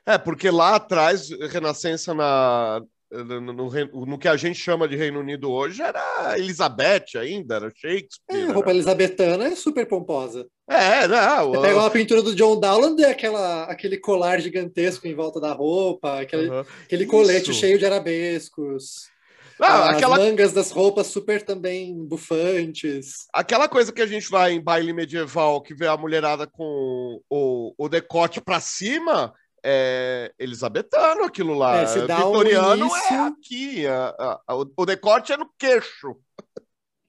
[0.06, 2.82] É, porque lá atrás, Renascença na,
[3.22, 8.46] no, no, que a gente chama de Reino Unido hoje era Elizabeth ainda, era Shakespeare.
[8.46, 10.46] É, a roupa elizabetana é super pomposa.
[10.68, 11.52] É, não.
[11.52, 15.52] Você pega uma pintura do John Dowland e aquela, aquele colar gigantesco em volta da
[15.52, 16.64] roupa, aquele, uhum.
[16.84, 17.60] aquele colete Isso.
[17.60, 19.12] cheio de arabescos.
[19.60, 20.16] Ah, As aquela...
[20.16, 23.26] mangas das roupas super também bufantes.
[23.32, 27.74] Aquela coisa que a gente vai em baile medieval, que vê a mulherada com o,
[27.78, 29.32] o decote para cima,
[29.64, 31.80] é elisabetano aquilo lá.
[31.80, 33.14] É, se dá Vitoriano um início...
[33.14, 33.86] é aqui.
[33.86, 36.16] A, a, a, o decote é no queixo.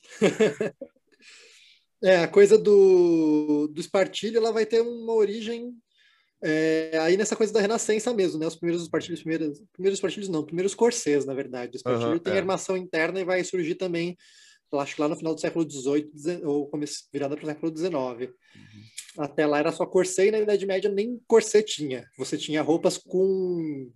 [2.01, 5.75] é, a coisa do, do espartilho ela vai ter uma origem
[6.41, 8.47] é, aí nessa coisa da renascença mesmo, né?
[8.47, 11.75] Os primeiros espartilhos, primeiros, primeiros espartilhos não, primeiros corsês, na verdade.
[11.75, 12.37] O espartilho uhum, tem é.
[12.37, 14.15] armação interna e vai surgir também,
[14.73, 17.93] acho que lá no final do século XVIII, ou começo, virada para o século XIX.
[17.95, 18.29] Uhum.
[19.17, 22.05] Até lá era só corset e na Idade Média nem corset tinha.
[22.17, 23.91] Você tinha roupas com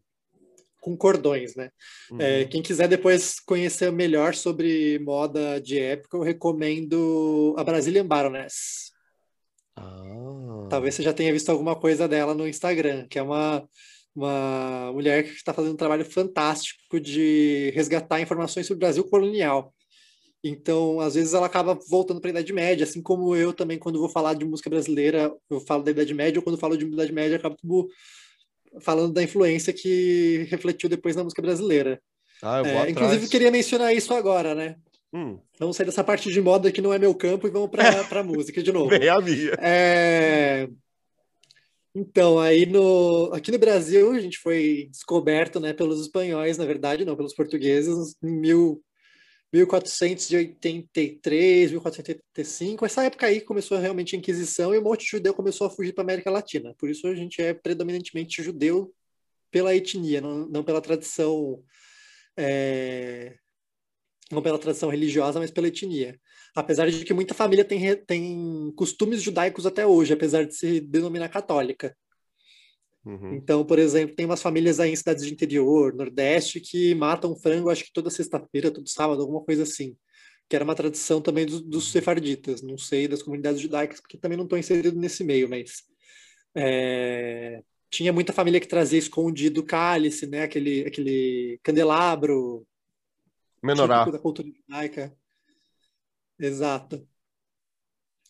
[0.81, 1.69] com cordões, né?
[2.11, 2.21] É, uhum.
[2.21, 8.91] É, quem quiser depois conhecer melhor sobre moda de época, eu recomendo a Brazilian Baroness.
[9.75, 10.67] Ah.
[10.69, 13.67] Talvez você já tenha visto alguma coisa dela no Instagram, que é uma,
[14.15, 19.73] uma mulher que está fazendo um trabalho fantástico de resgatar informações sobre o Brasil colonial.
[20.43, 23.99] Então, às vezes ela acaba voltando para a Idade Média, assim como eu também, quando
[23.99, 27.11] vou falar de música brasileira, eu falo da Idade Média, ou quando falo de Idade
[27.11, 27.89] Média, acabo
[28.81, 32.01] falando da influência que refletiu depois na música brasileira.
[32.41, 34.77] Ah, é, inclusive, queria mencionar isso agora, né?
[35.11, 35.39] Hum.
[35.59, 37.81] Vamos sair dessa parte de moda que não é meu campo e vamos para
[38.19, 38.89] a música de novo.
[38.89, 39.51] Bem a minha.
[39.59, 40.69] É...
[41.93, 43.31] Então, aí no...
[43.33, 48.15] aqui no Brasil, a gente foi descoberto né, pelos espanhóis, na verdade, não pelos portugueses,
[48.23, 48.81] em mil...
[49.51, 52.85] 1483, 1485.
[52.85, 55.93] Essa época aí começou realmente a Inquisição e um monte de judeu começou a fugir
[55.93, 56.73] para a América Latina.
[56.77, 58.93] Por isso a gente é predominantemente judeu
[59.51, 61.63] pela etnia, não, não pela tradição
[62.37, 63.35] é,
[64.31, 66.19] não pela tradição religiosa, mas pela etnia.
[66.55, 71.29] Apesar de que muita família tem, tem costumes judaicos até hoje, apesar de se denominar
[71.29, 71.95] católica.
[73.05, 73.33] Uhum.
[73.33, 77.69] Então, por exemplo, tem umas famílias aí em cidades de interior, Nordeste, que matam frango,
[77.69, 79.95] acho que toda sexta-feira, todo sábado, alguma coisa assim.
[80.47, 81.91] Que era uma tradição também dos, dos uhum.
[81.91, 85.83] sefarditas, não sei, das comunidades judaicas, porque também não estou inserido nesse meio, mas.
[86.55, 87.61] É...
[87.91, 90.43] Tinha muita família que trazia escondido cálice, né?
[90.43, 92.67] Aquele, aquele candelabro
[93.63, 94.05] Menorá.
[94.05, 95.11] da cultura judaica.
[96.37, 97.07] Exato.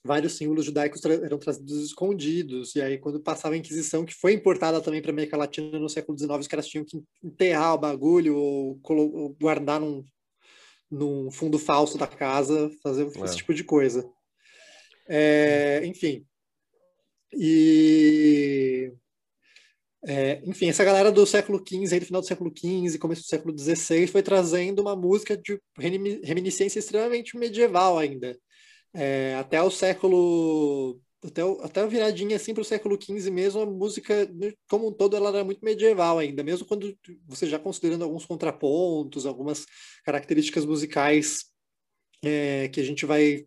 [0.09, 4.33] Vários símbolos judaicos tra eram trazidos escondidos, e aí quando passava a Inquisição, que foi
[4.33, 7.77] importada também para a América Latina no século XIX, os caras tinham que enterrar o
[7.77, 10.03] bagulho ou, ou guardar num,
[10.89, 13.23] num fundo falso da casa, fazer é.
[13.23, 14.03] esse tipo de coisa.
[15.07, 16.25] É, enfim.
[17.31, 18.91] E
[20.07, 23.27] é, enfim, essa galera do século XV, aí do final do século XV, começo do
[23.27, 28.35] século XVI, foi trazendo uma música de reminiscência extremamente medieval ainda.
[28.93, 30.99] É, até o século.
[31.23, 34.25] Até, o, até a viradinha assim para o século XV mesmo, a música,
[34.69, 36.97] como um todo, ela era muito medieval ainda, mesmo quando
[37.27, 39.65] você já considerando alguns contrapontos, algumas
[40.05, 41.43] características musicais
[42.23, 43.45] é, que a gente vai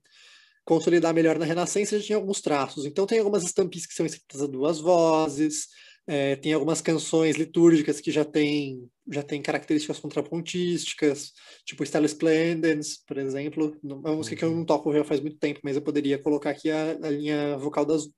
[0.64, 2.84] consolidar melhor na Renascença, já tinha alguns traços.
[2.86, 5.66] Então, tem algumas estampias que são escritas a duas vozes,
[6.06, 11.32] é, tem algumas canções litúrgicas que já têm já tem características contrapontísticas,
[11.64, 13.76] tipo Stella Splendens, por exemplo.
[13.84, 16.50] É uma música que eu não toco já faz muito tempo, mas eu poderia colocar
[16.50, 18.08] aqui a, a linha vocal das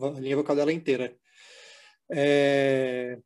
[0.00, 1.16] a linha vocal dela inteira.
[2.10, 3.18] É...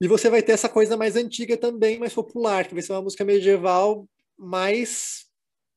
[0.00, 3.02] E você vai ter essa coisa mais antiga também, mais popular, que vai ser uma
[3.02, 4.08] música medieval
[4.38, 5.26] mais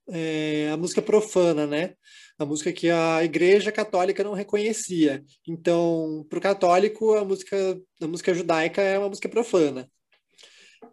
[0.10, 1.96] é, a música profana, né?
[2.39, 5.21] A música que a Igreja Católica não reconhecia.
[5.45, 9.91] Então, para o católico, a música, a música judaica é uma música profana.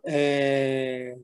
[0.04, 1.14] É...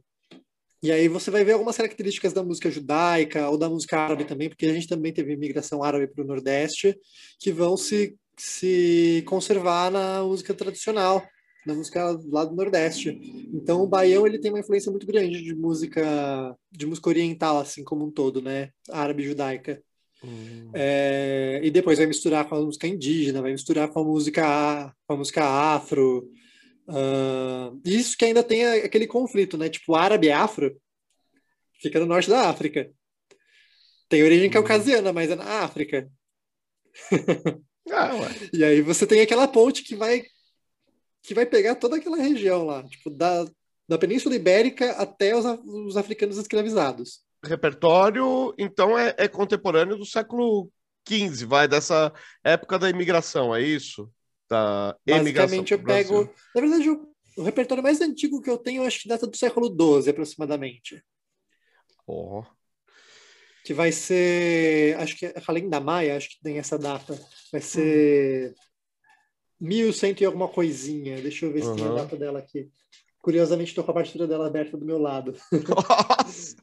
[0.81, 4.49] E aí você vai ver algumas características da música judaica ou da música árabe também,
[4.49, 6.97] porque a gente também teve imigração árabe para o Nordeste,
[7.41, 11.25] que vão se, se conservar na música tradicional,
[11.67, 13.11] na música lá do Nordeste.
[13.55, 17.85] Então o baião ele tem uma influência muito grande de música de música oriental assim
[17.85, 19.81] como um todo, né, árabe judaica.
[20.25, 20.71] Hum.
[20.73, 25.15] É, e depois vai misturar com a música indígena, vai misturar com a música, com
[25.15, 26.31] a música afro.
[26.89, 29.69] Uh, isso que ainda tem aquele conflito, né?
[29.69, 30.77] Tipo, árabe afro
[31.81, 32.91] fica no norte da África.
[34.09, 34.53] Tem origem hum.
[34.53, 36.09] caucasiana, mas é na África.
[37.91, 38.11] Ah,
[38.53, 40.23] e aí você tem aquela ponte que vai
[41.25, 43.47] que vai pegar toda aquela região lá, tipo, da,
[43.89, 50.71] da Península Ibérica até os, os africanos escravizados repertório, então, é, é, contemporâneo do século
[51.09, 52.13] XV, vai dessa
[52.45, 54.11] época da imigração, é isso?
[54.49, 56.31] Da Basicamente, eu pego.
[56.55, 59.67] Na verdade, o, o, repertório mais antigo que eu tenho, acho que data do século
[59.69, 61.03] XII, aproximadamente.
[62.07, 62.45] Oh.
[63.65, 64.97] Que vai ser.
[64.99, 67.19] Acho que além da Maia, acho que tem essa data.
[67.51, 68.51] Vai ser.
[68.51, 68.55] Hum.
[69.61, 71.23] 1100 e alguma coisinha.
[71.23, 71.77] Deixa eu ver se uhum.
[71.77, 72.69] tem a data dela aqui.
[73.21, 75.37] Curiosamente, estou com a partitura dela aberta do meu lado.
[76.27, 76.57] Nossa!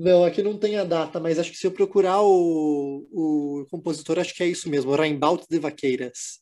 [0.00, 4.18] Não, aqui não tem a data, mas acho que se eu procurar o, o compositor,
[4.18, 6.40] acho que é isso mesmo, Raimbaut de Vaqueiras.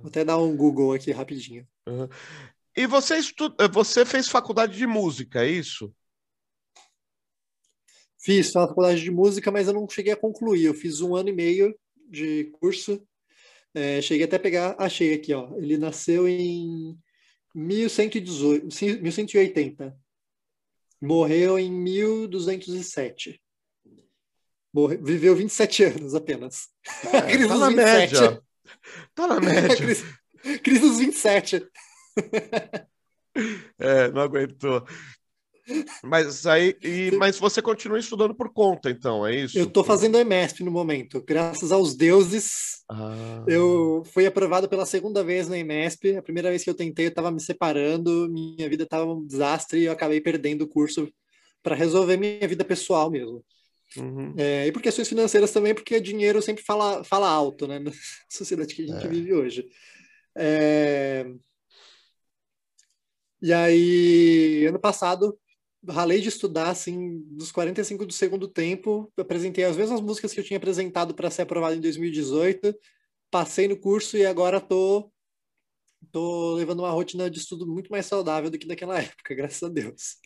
[0.00, 1.68] Vou até dar um Google aqui rapidinho.
[1.86, 2.08] Uhum.
[2.74, 3.54] E você, estu...
[3.70, 5.94] você fez faculdade de música, é isso?
[8.18, 10.64] Fiz faculdade de música, mas eu não cheguei a concluir.
[10.64, 13.06] Eu fiz um ano e meio de curso.
[13.74, 15.54] É, cheguei até a pegar, achei aqui, ó.
[15.58, 16.98] Ele nasceu em
[17.54, 18.64] 1118,
[19.02, 20.01] 1180.
[21.02, 23.42] Morreu em 1207.
[24.72, 24.96] Morre...
[24.98, 26.68] Viveu 27 anos apenas.
[27.12, 28.14] É, crise tá na 27.
[28.14, 28.42] média.
[29.12, 29.74] Tá na média.
[29.76, 30.04] crise,
[30.62, 31.68] crise dos 27.
[33.80, 34.86] é, não aguentou.
[36.02, 39.58] Mas aí, e, mas você continua estudando por conta, então, é isso?
[39.58, 41.22] Eu estou fazendo EMESP no momento.
[41.24, 43.44] Graças aos deuses, ah.
[43.46, 46.16] eu fui aprovado pela segunda vez na EMESP.
[46.16, 49.80] A primeira vez que eu tentei, eu estava me separando, minha vida estava um desastre
[49.80, 51.08] e eu acabei perdendo o curso
[51.62, 53.44] para resolver minha vida pessoal mesmo.
[53.96, 54.34] Uhum.
[54.36, 57.78] É, e por questões financeiras também, porque dinheiro sempre fala, fala alto, né?
[57.78, 57.92] Na
[58.28, 59.08] sociedade que a gente é.
[59.08, 59.68] vive hoje.
[60.36, 61.26] É...
[63.40, 65.36] E aí, ano passado,
[65.88, 70.44] ralei de estudar, assim, dos 45 do segundo tempo, apresentei as mesmas músicas que eu
[70.44, 72.74] tinha apresentado para ser aprovado em 2018,
[73.30, 75.10] passei no curso e agora tô,
[76.10, 79.68] tô levando uma rotina de estudo muito mais saudável do que naquela época, graças a
[79.68, 80.16] Deus.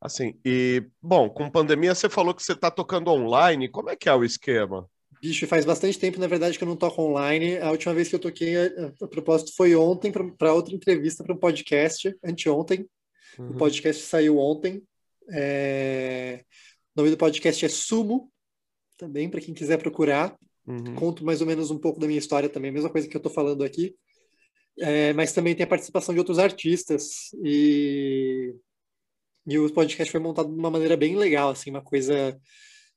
[0.00, 4.08] Assim, e, bom, com pandemia você falou que você está tocando online, como é que
[4.08, 4.88] é o esquema?
[5.22, 7.56] Bicho, faz bastante tempo, na verdade, que eu não toco online.
[7.56, 11.34] A última vez que eu toquei, a, a propósito, foi ontem para outra entrevista para
[11.34, 12.86] um podcast, anteontem.
[13.38, 13.50] Uhum.
[13.50, 14.82] O podcast saiu ontem.
[15.32, 16.44] É...
[16.94, 18.30] O nome do podcast é Sumo,
[18.96, 20.36] também, para quem quiser procurar.
[20.66, 20.94] Uhum.
[20.94, 23.32] Conto mais ou menos um pouco da minha história também, mesma coisa que eu estou
[23.32, 23.94] falando aqui.
[24.78, 27.30] É, mas também tem a participação de outros artistas.
[27.44, 28.54] E,
[29.46, 32.38] e o podcast foi montado de uma maneira bem legal, assim, uma coisa.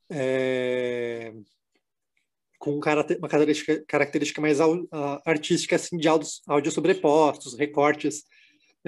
[0.10, 1.34] É...
[2.58, 2.82] com uma
[3.30, 4.60] característica, característica mais
[5.26, 8.24] artística assim, de áudios, áudios sobrepostos, recortes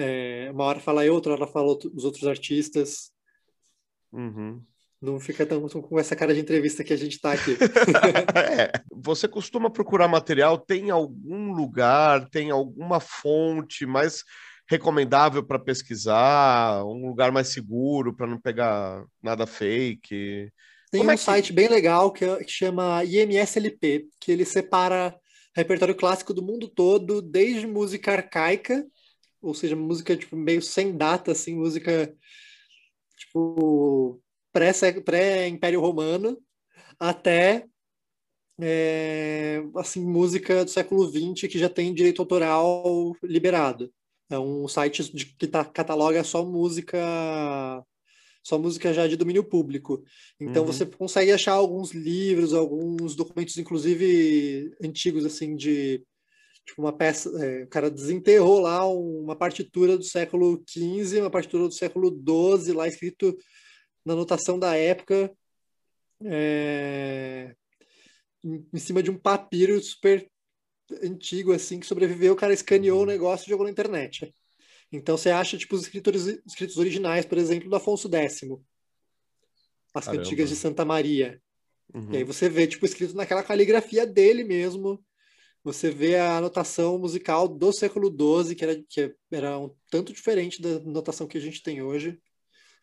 [0.00, 3.12] é, uma hora fala eu, outra hora fala os outros artistas.
[4.12, 4.62] Uhum.
[5.00, 7.56] Não fica tão com essa cara de entrevista que a gente está aqui.
[8.36, 8.70] é.
[8.92, 10.58] Você costuma procurar material?
[10.58, 14.24] Tem algum lugar, tem alguma fonte mais
[14.68, 16.84] recomendável para pesquisar?
[16.84, 20.50] Um lugar mais seguro para não pegar nada fake?
[20.90, 21.22] Tem Como um é que...
[21.22, 25.14] site bem legal que, que chama IMSLP, que ele separa
[25.54, 28.84] repertório clássico do mundo todo, desde música arcaica,
[29.42, 32.14] ou seja, música tipo, meio sem data, assim, música
[33.16, 34.20] tipo
[34.52, 36.38] pré-Império Romano,
[36.98, 37.66] até
[38.60, 43.92] é, assim, música do século XX que já tem direito autoral liberado.
[44.28, 46.98] É um site de, que tá, cataloga só música
[48.42, 50.02] só música já de domínio público.
[50.40, 50.72] Então uhum.
[50.72, 56.02] você consegue achar alguns livros, alguns documentos, inclusive antigos, assim, de
[56.70, 57.30] tipo uma peça.
[57.44, 62.72] É, o cara desenterrou lá uma partitura do século XV, uma partitura do século XII,
[62.72, 63.36] lá escrito
[64.04, 65.30] na notação da época,
[66.24, 67.54] é,
[68.42, 70.28] em cima de um papiro super
[71.02, 73.06] antigo, assim, que sobreviveu, o cara escaneou o uhum.
[73.06, 74.32] negócio e jogou na internet.
[74.90, 78.42] Então você acha, tipo, os escritos, escritos originais, por exemplo, do Afonso X.
[79.92, 80.22] As Caramba.
[80.22, 81.40] cantigas de Santa Maria.
[81.94, 82.12] Uhum.
[82.12, 85.04] E aí você vê, tipo, escrito naquela caligrafia dele mesmo.
[85.62, 90.60] Você vê a anotação musical do século XII, que era, que era um tanto diferente
[90.60, 92.18] da notação que a gente tem hoje.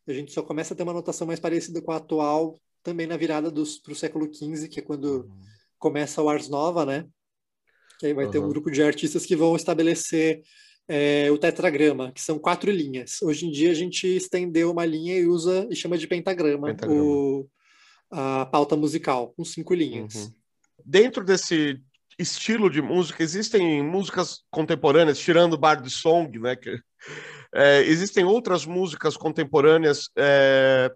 [0.08, 3.18] A gente só começa a ter uma notação mais parecida com a atual também na
[3.18, 5.40] virada para o século XV, que é quando uhum.
[5.78, 7.06] começa o Ars Nova, né?
[8.00, 8.32] Que aí vai uhum.
[8.32, 10.42] ter um grupo de artistas que vão estabelecer
[10.88, 13.22] é, o tetragrama, que são quatro linhas.
[13.22, 17.04] Hoje em dia a gente estendeu uma linha e usa e chama de pentagrama, pentagrama.
[17.04, 17.50] O,
[18.10, 20.16] a pauta musical, com cinco linhas.
[20.16, 20.34] Uhum.
[20.86, 21.82] Dentro desse
[22.18, 26.56] estilo de música, existem músicas contemporâneas, tirando Bard Song, né?
[26.56, 26.80] Que
[27.54, 30.92] é, existem outras músicas contemporâneas é,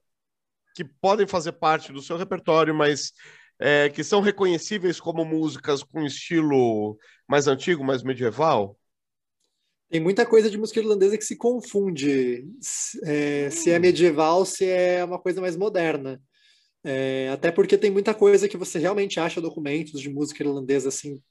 [0.75, 3.13] que podem fazer parte do seu repertório, mas
[3.59, 8.77] é, que são reconhecíveis como músicas com estilo mais antigo, mais medieval?
[9.89, 12.47] Tem muita coisa de música irlandesa que se confunde
[13.03, 16.21] é, se é medieval, se é uma coisa mais moderna.
[16.83, 21.21] É, até porque tem muita coisa que você realmente acha documentos de música irlandesa assim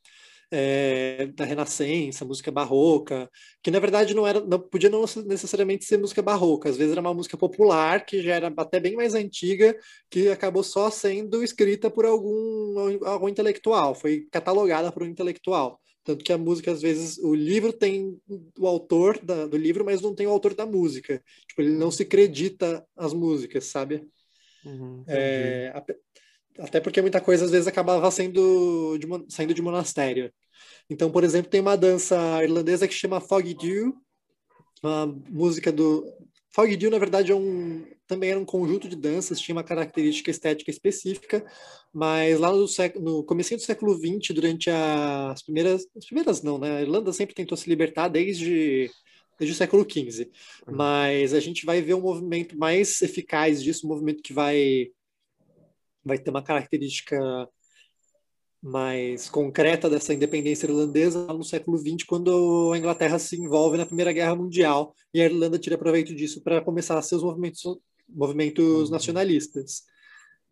[0.51, 3.31] é, da Renascença, música barroca,
[3.63, 7.01] que na verdade não era, não podia não necessariamente ser música barroca, às vezes era
[7.01, 9.77] uma música popular que já era até bem mais antiga,
[10.11, 15.81] que acabou só sendo escrita por algum algum intelectual, foi catalogada por um intelectual.
[16.03, 18.19] Tanto que a música, às vezes, o livro tem
[18.59, 21.23] o autor da, do livro, mas não tem o autor da música.
[21.47, 24.09] Tipo, ele não se acredita as músicas, sabe?
[24.65, 25.73] Uhum, é,
[26.59, 30.33] até porque muita coisa às vezes acabava sendo de, saindo de monastério.
[30.89, 33.95] Então, por exemplo, tem uma dança irlandesa que chama Fog Dew,
[34.83, 36.05] uma música do
[36.53, 40.31] Fog Dew, na verdade, é um, também era um conjunto de danças, tinha uma característica
[40.31, 41.45] estética específica,
[41.93, 42.67] mas lá no,
[43.01, 46.79] no começo do século XX, durante as primeiras, as primeiras não, né?
[46.79, 48.91] A Irlanda sempre tentou se libertar desde
[49.41, 50.31] desde o século XV,
[50.69, 50.77] uhum.
[50.77, 54.89] mas a gente vai ver um movimento mais eficaz disso, um movimento que vai
[56.05, 57.19] vai ter uma característica
[58.63, 64.13] mais concreta dessa independência irlandesa no século XX, quando a Inglaterra se envolve na Primeira
[64.13, 67.63] Guerra Mundial e a Irlanda tira proveito disso para começar seus movimentos,
[68.09, 68.91] movimentos uhum.
[68.91, 69.85] nacionalistas.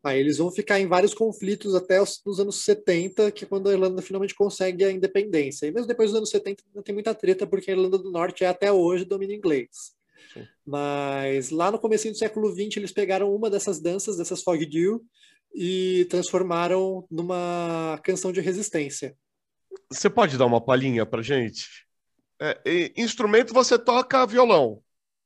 [0.03, 3.69] Aí eles vão ficar em vários conflitos até os, os, anos 70, que é quando
[3.69, 5.67] a Irlanda finalmente consegue a independência.
[5.67, 8.45] E mesmo depois dos anos 70 não tem muita treta, porque a Irlanda do Norte
[8.45, 9.93] é até hoje domínio inglês.
[10.33, 10.47] Sim.
[10.65, 15.05] Mas lá no começo do século XX eles pegaram uma dessas danças, dessas Fog Dew,
[15.53, 19.17] e transformaram numa canção de resistência.
[19.91, 21.67] Você pode dar uma palhinha pra gente?
[22.41, 24.81] É, instrumento você toca violão?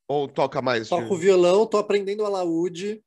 [0.08, 0.88] Ou toca mais?
[0.88, 3.02] Toco violão, tô aprendendo alaúde,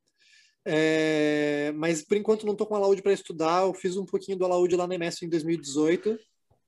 [0.65, 1.71] é...
[1.75, 3.63] mas por enquanto não tô com alaúde para estudar.
[3.63, 6.19] Eu fiz um pouquinho do alaúde lá na MS em 2018,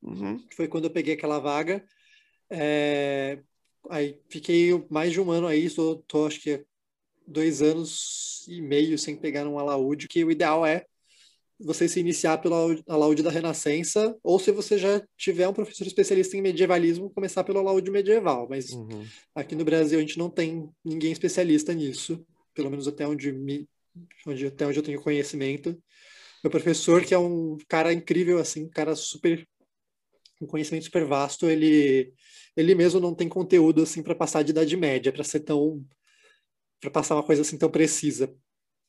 [0.03, 0.37] uhum.
[0.47, 1.83] que foi quando eu peguei aquela vaga.
[2.49, 3.39] É...
[3.89, 6.65] Aí fiquei mais de um ano aí, tô acho que
[7.25, 10.85] dois anos e meio sem pegar um alaúde, que o ideal é
[11.59, 16.37] você se iniciar pelo alaúde da Renascença, ou se você já tiver um professor especialista
[16.37, 18.47] em medievalismo, começar pelo alaúde medieval.
[18.47, 19.03] Mas uhum.
[19.33, 22.23] aqui no Brasil a gente não tem ninguém especialista nisso,
[22.53, 23.67] pelo menos até onde, me,
[24.25, 25.81] onde, até onde eu tenho conhecimento.
[26.43, 29.47] Meu professor, que é um cara incrível, assim, um cara super
[30.41, 32.13] um conhecimento super vasto, ele
[32.55, 35.85] ele mesmo não tem conteúdo assim para passar de idade média, para ser tão
[36.79, 38.33] para passar uma coisa assim tão precisa.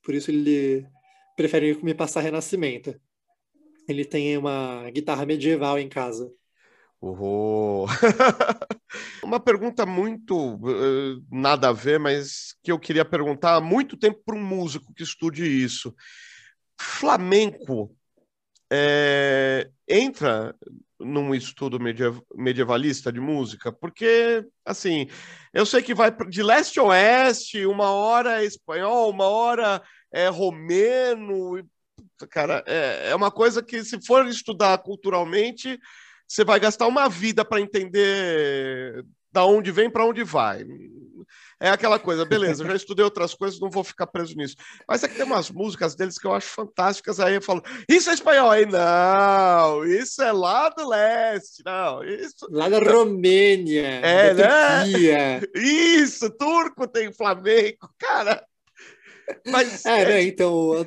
[0.02, 0.86] Por isso ele
[1.36, 2.98] prefere me passar Renascimento.
[3.88, 6.30] Ele tem uma guitarra medieval em casa.
[7.00, 7.86] Oh.
[9.22, 14.20] Uma pergunta muito uh, nada a ver, mas que eu queria perguntar há muito tempo
[14.24, 15.94] para um músico que estude isso.
[16.80, 17.94] Flamenco
[18.70, 20.54] é, entra
[20.98, 21.78] num estudo
[22.34, 23.72] medievalista de música?
[23.72, 25.08] Porque, assim,
[25.54, 29.82] eu sei que vai de leste a oeste, uma hora é espanhol, uma hora
[30.12, 31.64] é romeno.
[32.30, 35.78] Cara, é, é uma coisa que, se for estudar culturalmente,
[36.28, 40.64] você vai gastar uma vida para entender da onde vem para onde vai.
[41.60, 44.54] É aquela coisa, beleza, já estudei outras coisas, não vou ficar preso nisso.
[44.86, 48.10] Mas é que tem umas músicas deles que eu acho fantásticas, aí eu falo, isso
[48.10, 52.46] é espanhol, aí não, isso é lá do leste, não, isso...
[52.48, 55.40] Lá da Romênia, é, da né?
[55.54, 58.44] Isso, turco tem flamenco, cara...
[59.46, 60.04] Mas, é, é...
[60.06, 60.86] né, então,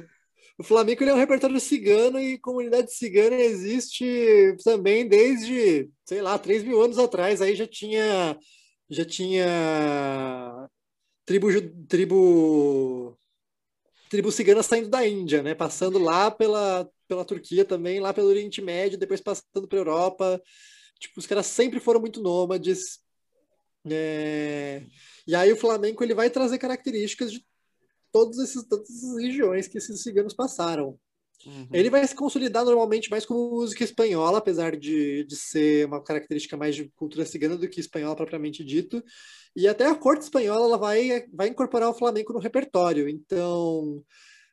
[0.62, 6.64] o Flamengo é um repertório cigano e comunidade cigana existe também desde, sei lá, 3
[6.64, 7.42] mil anos atrás.
[7.42, 8.38] Aí já tinha,
[8.88, 10.70] já tinha
[11.26, 11.48] tribo,
[11.88, 13.20] tribo,
[14.08, 15.56] tribo cigana saindo da Índia, né?
[15.56, 20.40] Passando lá pela, pela Turquia também, lá pelo Oriente Médio, depois passando para Europa.
[21.00, 23.00] Tipo, os caras sempre foram muito nômades.
[23.90, 24.84] É...
[25.26, 27.44] E aí o Flamengo ele vai trazer características de
[28.12, 30.98] todos esses, todas essas regiões que esses ciganos passaram.
[31.46, 31.68] Uhum.
[31.74, 36.56] Ele vai se consolidar normalmente mais como música espanhola, apesar de, de ser uma característica
[36.56, 39.04] mais de cultura cigana do que espanhola propriamente dito.
[39.56, 43.10] E até a corte espanhola ela vai, vai incorporar o flamenco no repertório.
[43.10, 44.04] Então,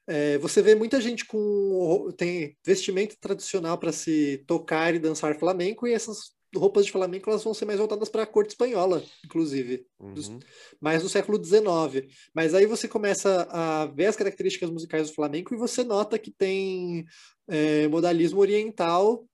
[0.06, 5.86] é, você vê muita gente com tem vestimento tradicional para se tocar e dançar flamenco,
[5.86, 9.86] e essas roupas de flamenco elas vão ser mais voltadas para a corte espanhola, inclusive,
[9.98, 10.14] uhum.
[10.14, 10.30] dos,
[10.80, 12.06] mais do século XIX.
[12.34, 16.30] Mas aí você começa a ver as características musicais do flamenco e você nota que
[16.30, 17.04] tem
[17.46, 19.24] é, modalismo oriental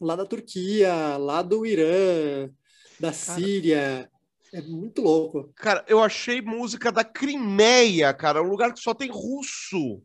[0.00, 2.50] lá da Turquia, lá do Irã,
[2.98, 4.10] da Síria.
[4.52, 5.52] É muito louco.
[5.54, 10.02] Cara, eu achei música da Crimeia, cara, um lugar que só tem russo.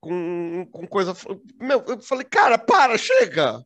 [0.00, 1.14] Com, com coisa.
[1.58, 3.64] Meu, eu falei, cara, para, chega!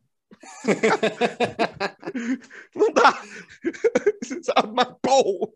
[2.75, 3.21] Não dá.
[4.73, 5.53] Mas, pô.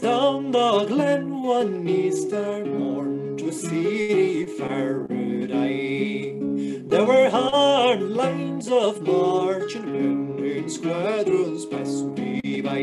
[0.00, 6.36] down the glen one Easter morn to see Faraday.
[6.88, 12.80] There were hard lines of marching men in squadrons passed me by.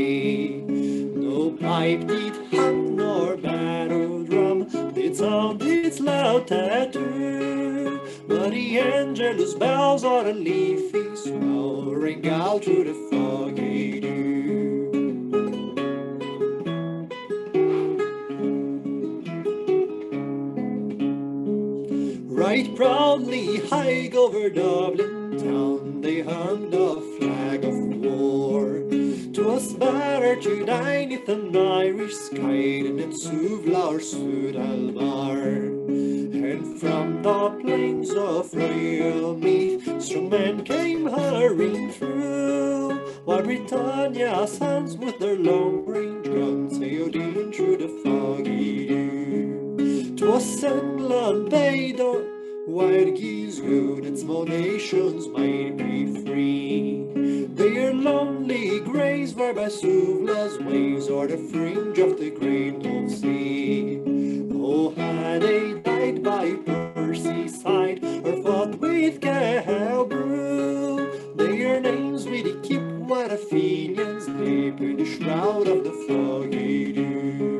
[1.19, 7.99] No pipe did hum nor battle drum did sound its loud tattoo.
[8.27, 13.04] But the angelus bells on a leafy swell rang out through the
[23.75, 25.14] hike over Dublin
[69.05, 71.35] with cow brew.
[71.35, 77.54] Their names we keep what Athenians deep in the shroud of the foggy dew.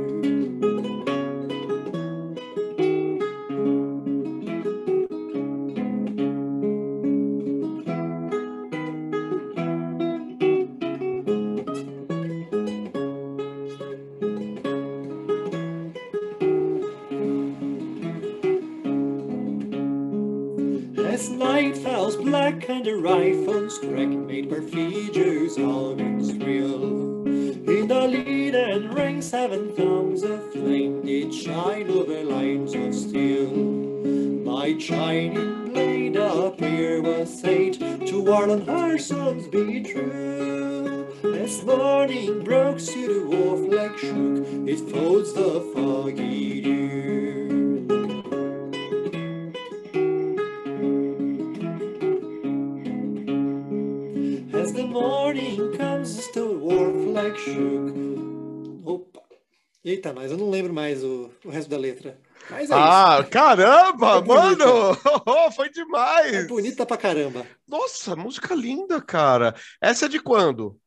[63.56, 64.66] Caramba, É mano!
[65.26, 66.34] Oh, foi demais!
[66.34, 67.46] É bonita pra caramba.
[67.68, 69.56] Nossa, música linda, cara.
[69.82, 70.80] Essa é de quando?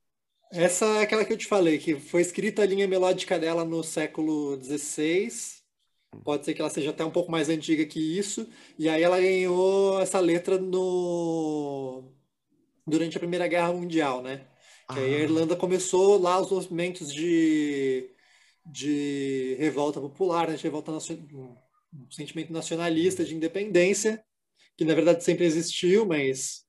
[0.52, 3.82] Essa é aquela que eu te falei, que foi escrita a linha melódica dela no
[3.84, 5.28] século XVI.
[6.24, 8.48] Pode ser que ela seja até um pouco mais antiga que isso.
[8.78, 12.10] E aí ela ganhou essa letra no
[12.86, 14.46] durante a Primeira Guerra Mundial, né?
[14.90, 15.20] Que aí a Ah.
[15.20, 18.08] Irlanda começou lá os movimentos de,
[18.64, 20.56] de revolta popular, né?
[20.56, 21.22] De revolta nacio-
[21.92, 24.22] um sentimento nacionalista de independência,
[24.76, 26.64] que na verdade sempre existiu, mas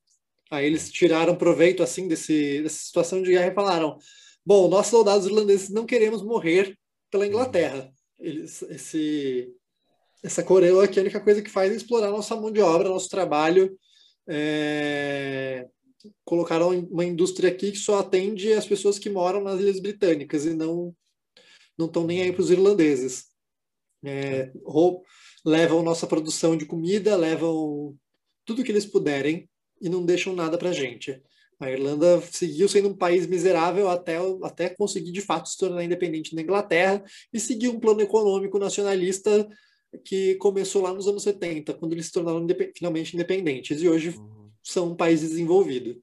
[0.49, 3.97] aí eles tiraram proveito assim desse, dessa situação de guerra e falaram:
[4.45, 6.77] bom, nós soldados irlandeses não queremos morrer
[7.11, 7.91] pela Inglaterra.
[8.19, 9.53] Eles, esse,
[10.23, 13.09] essa coroa aqui, a única coisa que faz é explorar nossa mão de obra, nosso
[13.09, 13.77] trabalho.
[14.27, 15.67] É,
[16.23, 20.53] colocaram uma indústria aqui que só atende as pessoas que moram nas Ilhas Britânicas e
[20.53, 20.95] não
[21.77, 23.28] não estão nem aí para os irlandeses.
[24.03, 24.51] É,
[25.45, 27.95] levam nossa produção de comida, levam
[28.45, 29.49] tudo que eles puderem
[29.81, 31.21] e não deixam nada para gente.
[31.59, 36.33] A Irlanda seguiu sendo um país miserável até, até conseguir de fato se tornar independente
[36.33, 39.47] da Inglaterra e seguir um plano econômico nacionalista
[40.05, 43.81] que começou lá nos anos 70, quando eles se tornaram indepe- finalmente independentes.
[43.81, 46.01] E hoje Uhum, são um país desenvolvido.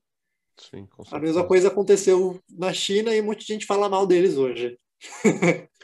[0.58, 4.36] Sim, A mesma coisa aconteceu na China e um monte de gente fala mal deles
[4.36, 4.78] hoje.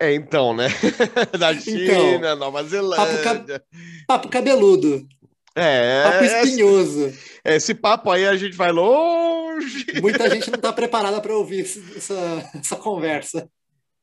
[0.00, 0.68] É, então, né?
[1.38, 3.22] Da China, Então, Nova Papo, Zelândia.
[3.22, 3.62] ca-
[4.06, 5.06] papo cabeludo,
[5.54, 7.12] É, papo esse, espinhoso.
[7.44, 9.86] esse papo aí a gente vai longe.
[10.02, 13.48] Muita gente não está preparada para ouvir esse- essa, essa conversa.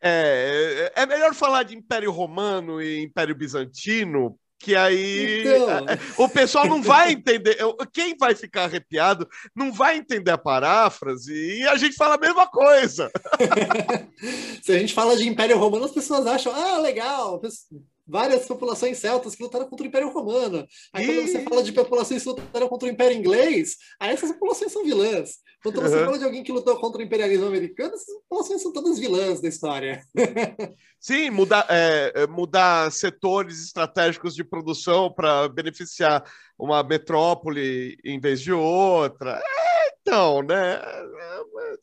[0.04, 5.80] É, é melhor falar de Império Romano e Império Bizantino, que aí Então.
[5.90, 7.58] é, o pessoal não vai entender.
[7.92, 12.48] Quem vai ficar arrepiado não vai entender a paráfrase e a gente fala a mesma
[12.48, 13.12] coisa.
[14.62, 17.42] Se a gente fala de Império Romano, as pessoas acham, ah, legal,
[18.08, 20.68] várias populações celtas que lutaram contra o Império Romano.
[20.94, 24.72] Aí quando você fala de populações que lutaram contra o Império Inglês, aí essas populações
[24.72, 25.38] são vilãs.
[25.64, 26.06] Quando você Uhum.
[26.06, 29.48] fala de alguém que lutou contra o imperialismo americano, essas populações são todas vilãs da
[29.48, 30.02] história.
[31.00, 36.24] Sim, mudar, é, é, mudar setores estratégicos de produção para beneficiar
[36.58, 39.40] uma metrópole em vez de outra.
[39.40, 39.71] É,
[40.02, 40.82] então, né?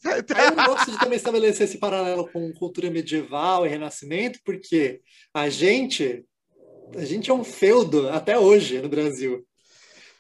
[0.05, 5.01] Eu gosto de também estabelecer esse paralelo com cultura medieval e renascimento, porque
[5.33, 6.25] a gente,
[6.97, 9.47] a gente é um feudo até hoje no Brasil.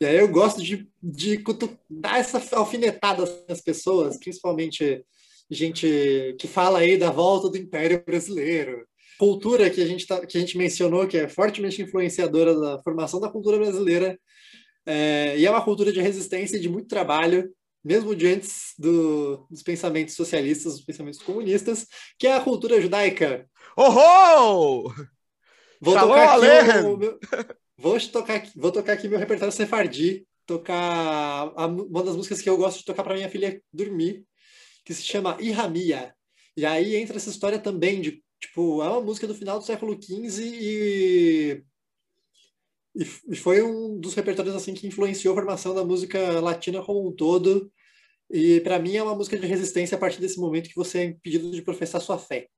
[0.01, 1.42] E aí eu gosto de, de
[1.90, 5.05] dar essa alfinetada nas pessoas, principalmente
[5.51, 8.86] gente que fala aí da volta do Império Brasileiro.
[9.18, 13.18] Cultura que a gente, tá, que a gente mencionou, que é fortemente influenciadora da formação
[13.18, 14.16] da cultura brasileira,
[14.86, 17.53] é, e é uma cultura de resistência e de muito trabalho,
[17.89, 21.86] mesmo de antes do, dos pensamentos socialistas, dos pensamentos comunistas,
[22.18, 23.49] que é a cultura judaica.
[23.76, 24.93] Oh!
[25.80, 26.47] Vou Shalom tocar aqui
[26.80, 27.18] o meu,
[27.78, 32.51] vou tocar aqui, vou tocar aqui meu repertório sefardi, tocar a- uma das músicas que
[32.51, 34.24] eu gosto de tocar para minha filha dormir,
[34.84, 36.14] que se chama Iramia.
[36.57, 39.97] E aí entra essa história também de, tipo, é uma música do final do século
[39.97, 41.62] XV e
[43.28, 47.12] e foi um dos repertórios assim que influenciou a formação da música latina como um
[47.14, 47.70] todo.
[48.31, 51.05] E para mim é uma música de resistência a partir desse momento que você é
[51.05, 52.49] impedido de professar sua fé.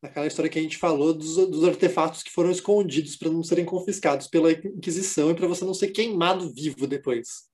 [0.00, 3.64] Aquela história que a gente falou dos, dos artefatos que foram escondidos para não serem
[3.64, 7.48] confiscados pela Inquisição e para você não ser queimado vivo depois.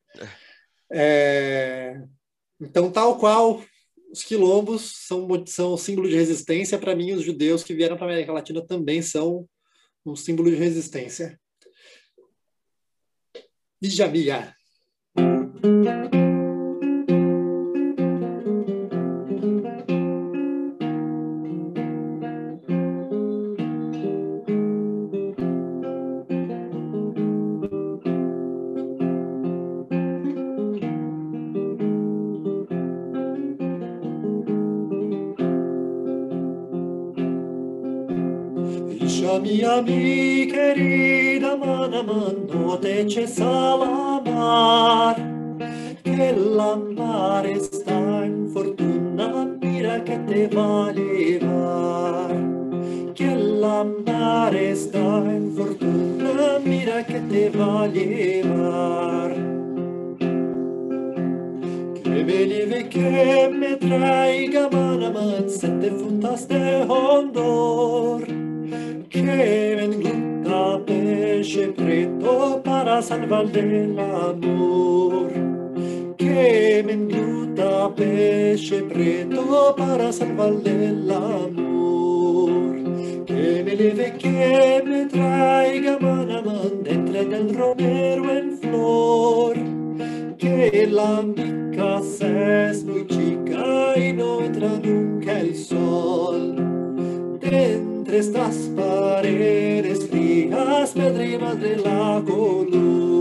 [0.93, 2.03] É,
[2.61, 3.65] Então, tal qual
[4.13, 8.11] os quilombos são, são símbolo de resistência, para mim, os judeus que vieram para a
[8.11, 9.49] América Latina também são
[10.07, 11.41] um símbolo de resistência.
[13.83, 14.55] Ijamia.
[42.55, 43.87] pote cessava
[44.19, 45.17] amar
[46.03, 52.29] che l'amare sta in fortuna mira che te valeva
[53.13, 54.99] che l'amare sta
[55.39, 59.33] in fortuna mira che te valeva
[61.95, 66.47] che llevar che me traiga manaman sette funtas
[66.89, 68.23] hondor.
[69.09, 70.14] Che vengo
[71.45, 75.31] pesce preto para salvar del amor.
[76.17, 82.77] Que venguta pesce preto para salvar del amor.
[83.27, 89.55] Que me leve que me traiga manaman entre del romero en flor.
[90.39, 91.25] Que la
[91.77, 96.55] casa es muy chica y no entra nunca el sol
[98.15, 103.14] estas paredes frías, pedreras de la luz.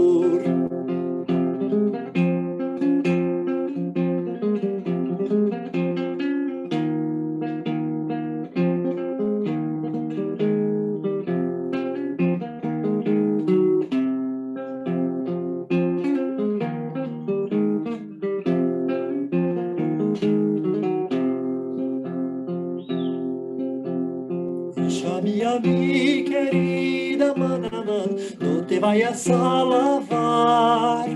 [29.24, 31.10] Vayas a lavar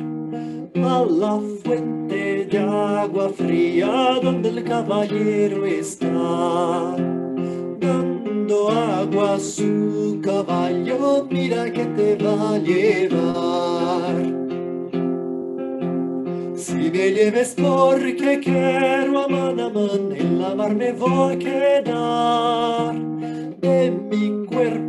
[0.76, 6.96] a la fuente de agua fría donde el caballero está.
[7.80, 14.16] Dando agua a su caballo, mira que te va a llevar.
[16.56, 22.96] Si me lleves porque quiero a Manaman, en la mar me voy a quedar.
[23.60, 24.87] De mi cuerpo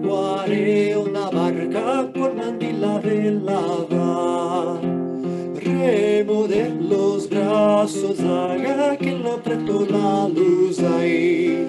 [9.87, 11.67] la luz ahí.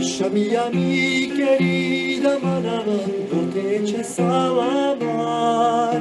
[0.00, 6.00] Isha mía, mi querida Manaman, no te eches a la mar.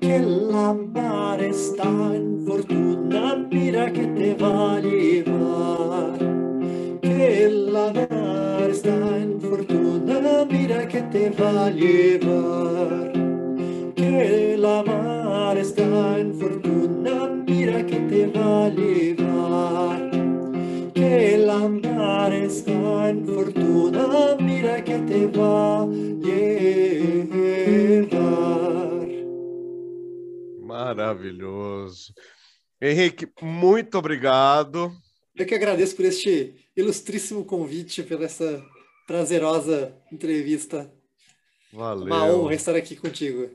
[0.00, 6.18] Que la mar está en fortuna, mira que te va a llevar.
[7.02, 13.05] Que la mar está en fortuna, mira que te va a llevar.
[25.36, 27.26] Va a llevar.
[30.60, 32.14] Maravilhoso.
[32.80, 34.92] Henrique, muito obrigado.
[35.34, 38.64] Eu que agradeço por este ilustríssimo convite, pela essa
[39.06, 40.92] prazerosa entrevista.
[41.72, 42.06] Valeu.
[42.06, 43.50] Uma honra estar aqui contigo.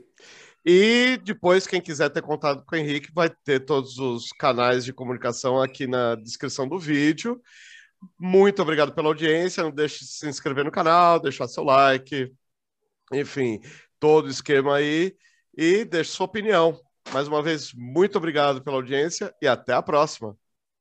[0.64, 4.92] E depois, quem quiser ter contato com o Henrique, vai ter todos os canais de
[4.92, 7.40] comunicação aqui na descrição do vídeo.
[8.18, 9.62] Muito obrigado pela audiência.
[9.62, 12.32] Não deixe de se inscrever no canal, deixar seu like,
[13.12, 13.60] enfim,
[13.98, 15.16] todo o esquema aí.
[15.56, 16.80] E deixe sua opinião.
[17.12, 20.36] Mais uma vez, muito obrigado pela audiência e até a próxima.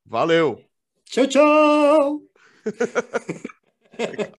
[0.05, 0.63] Valeu!
[1.05, 2.22] Tchau, tchau!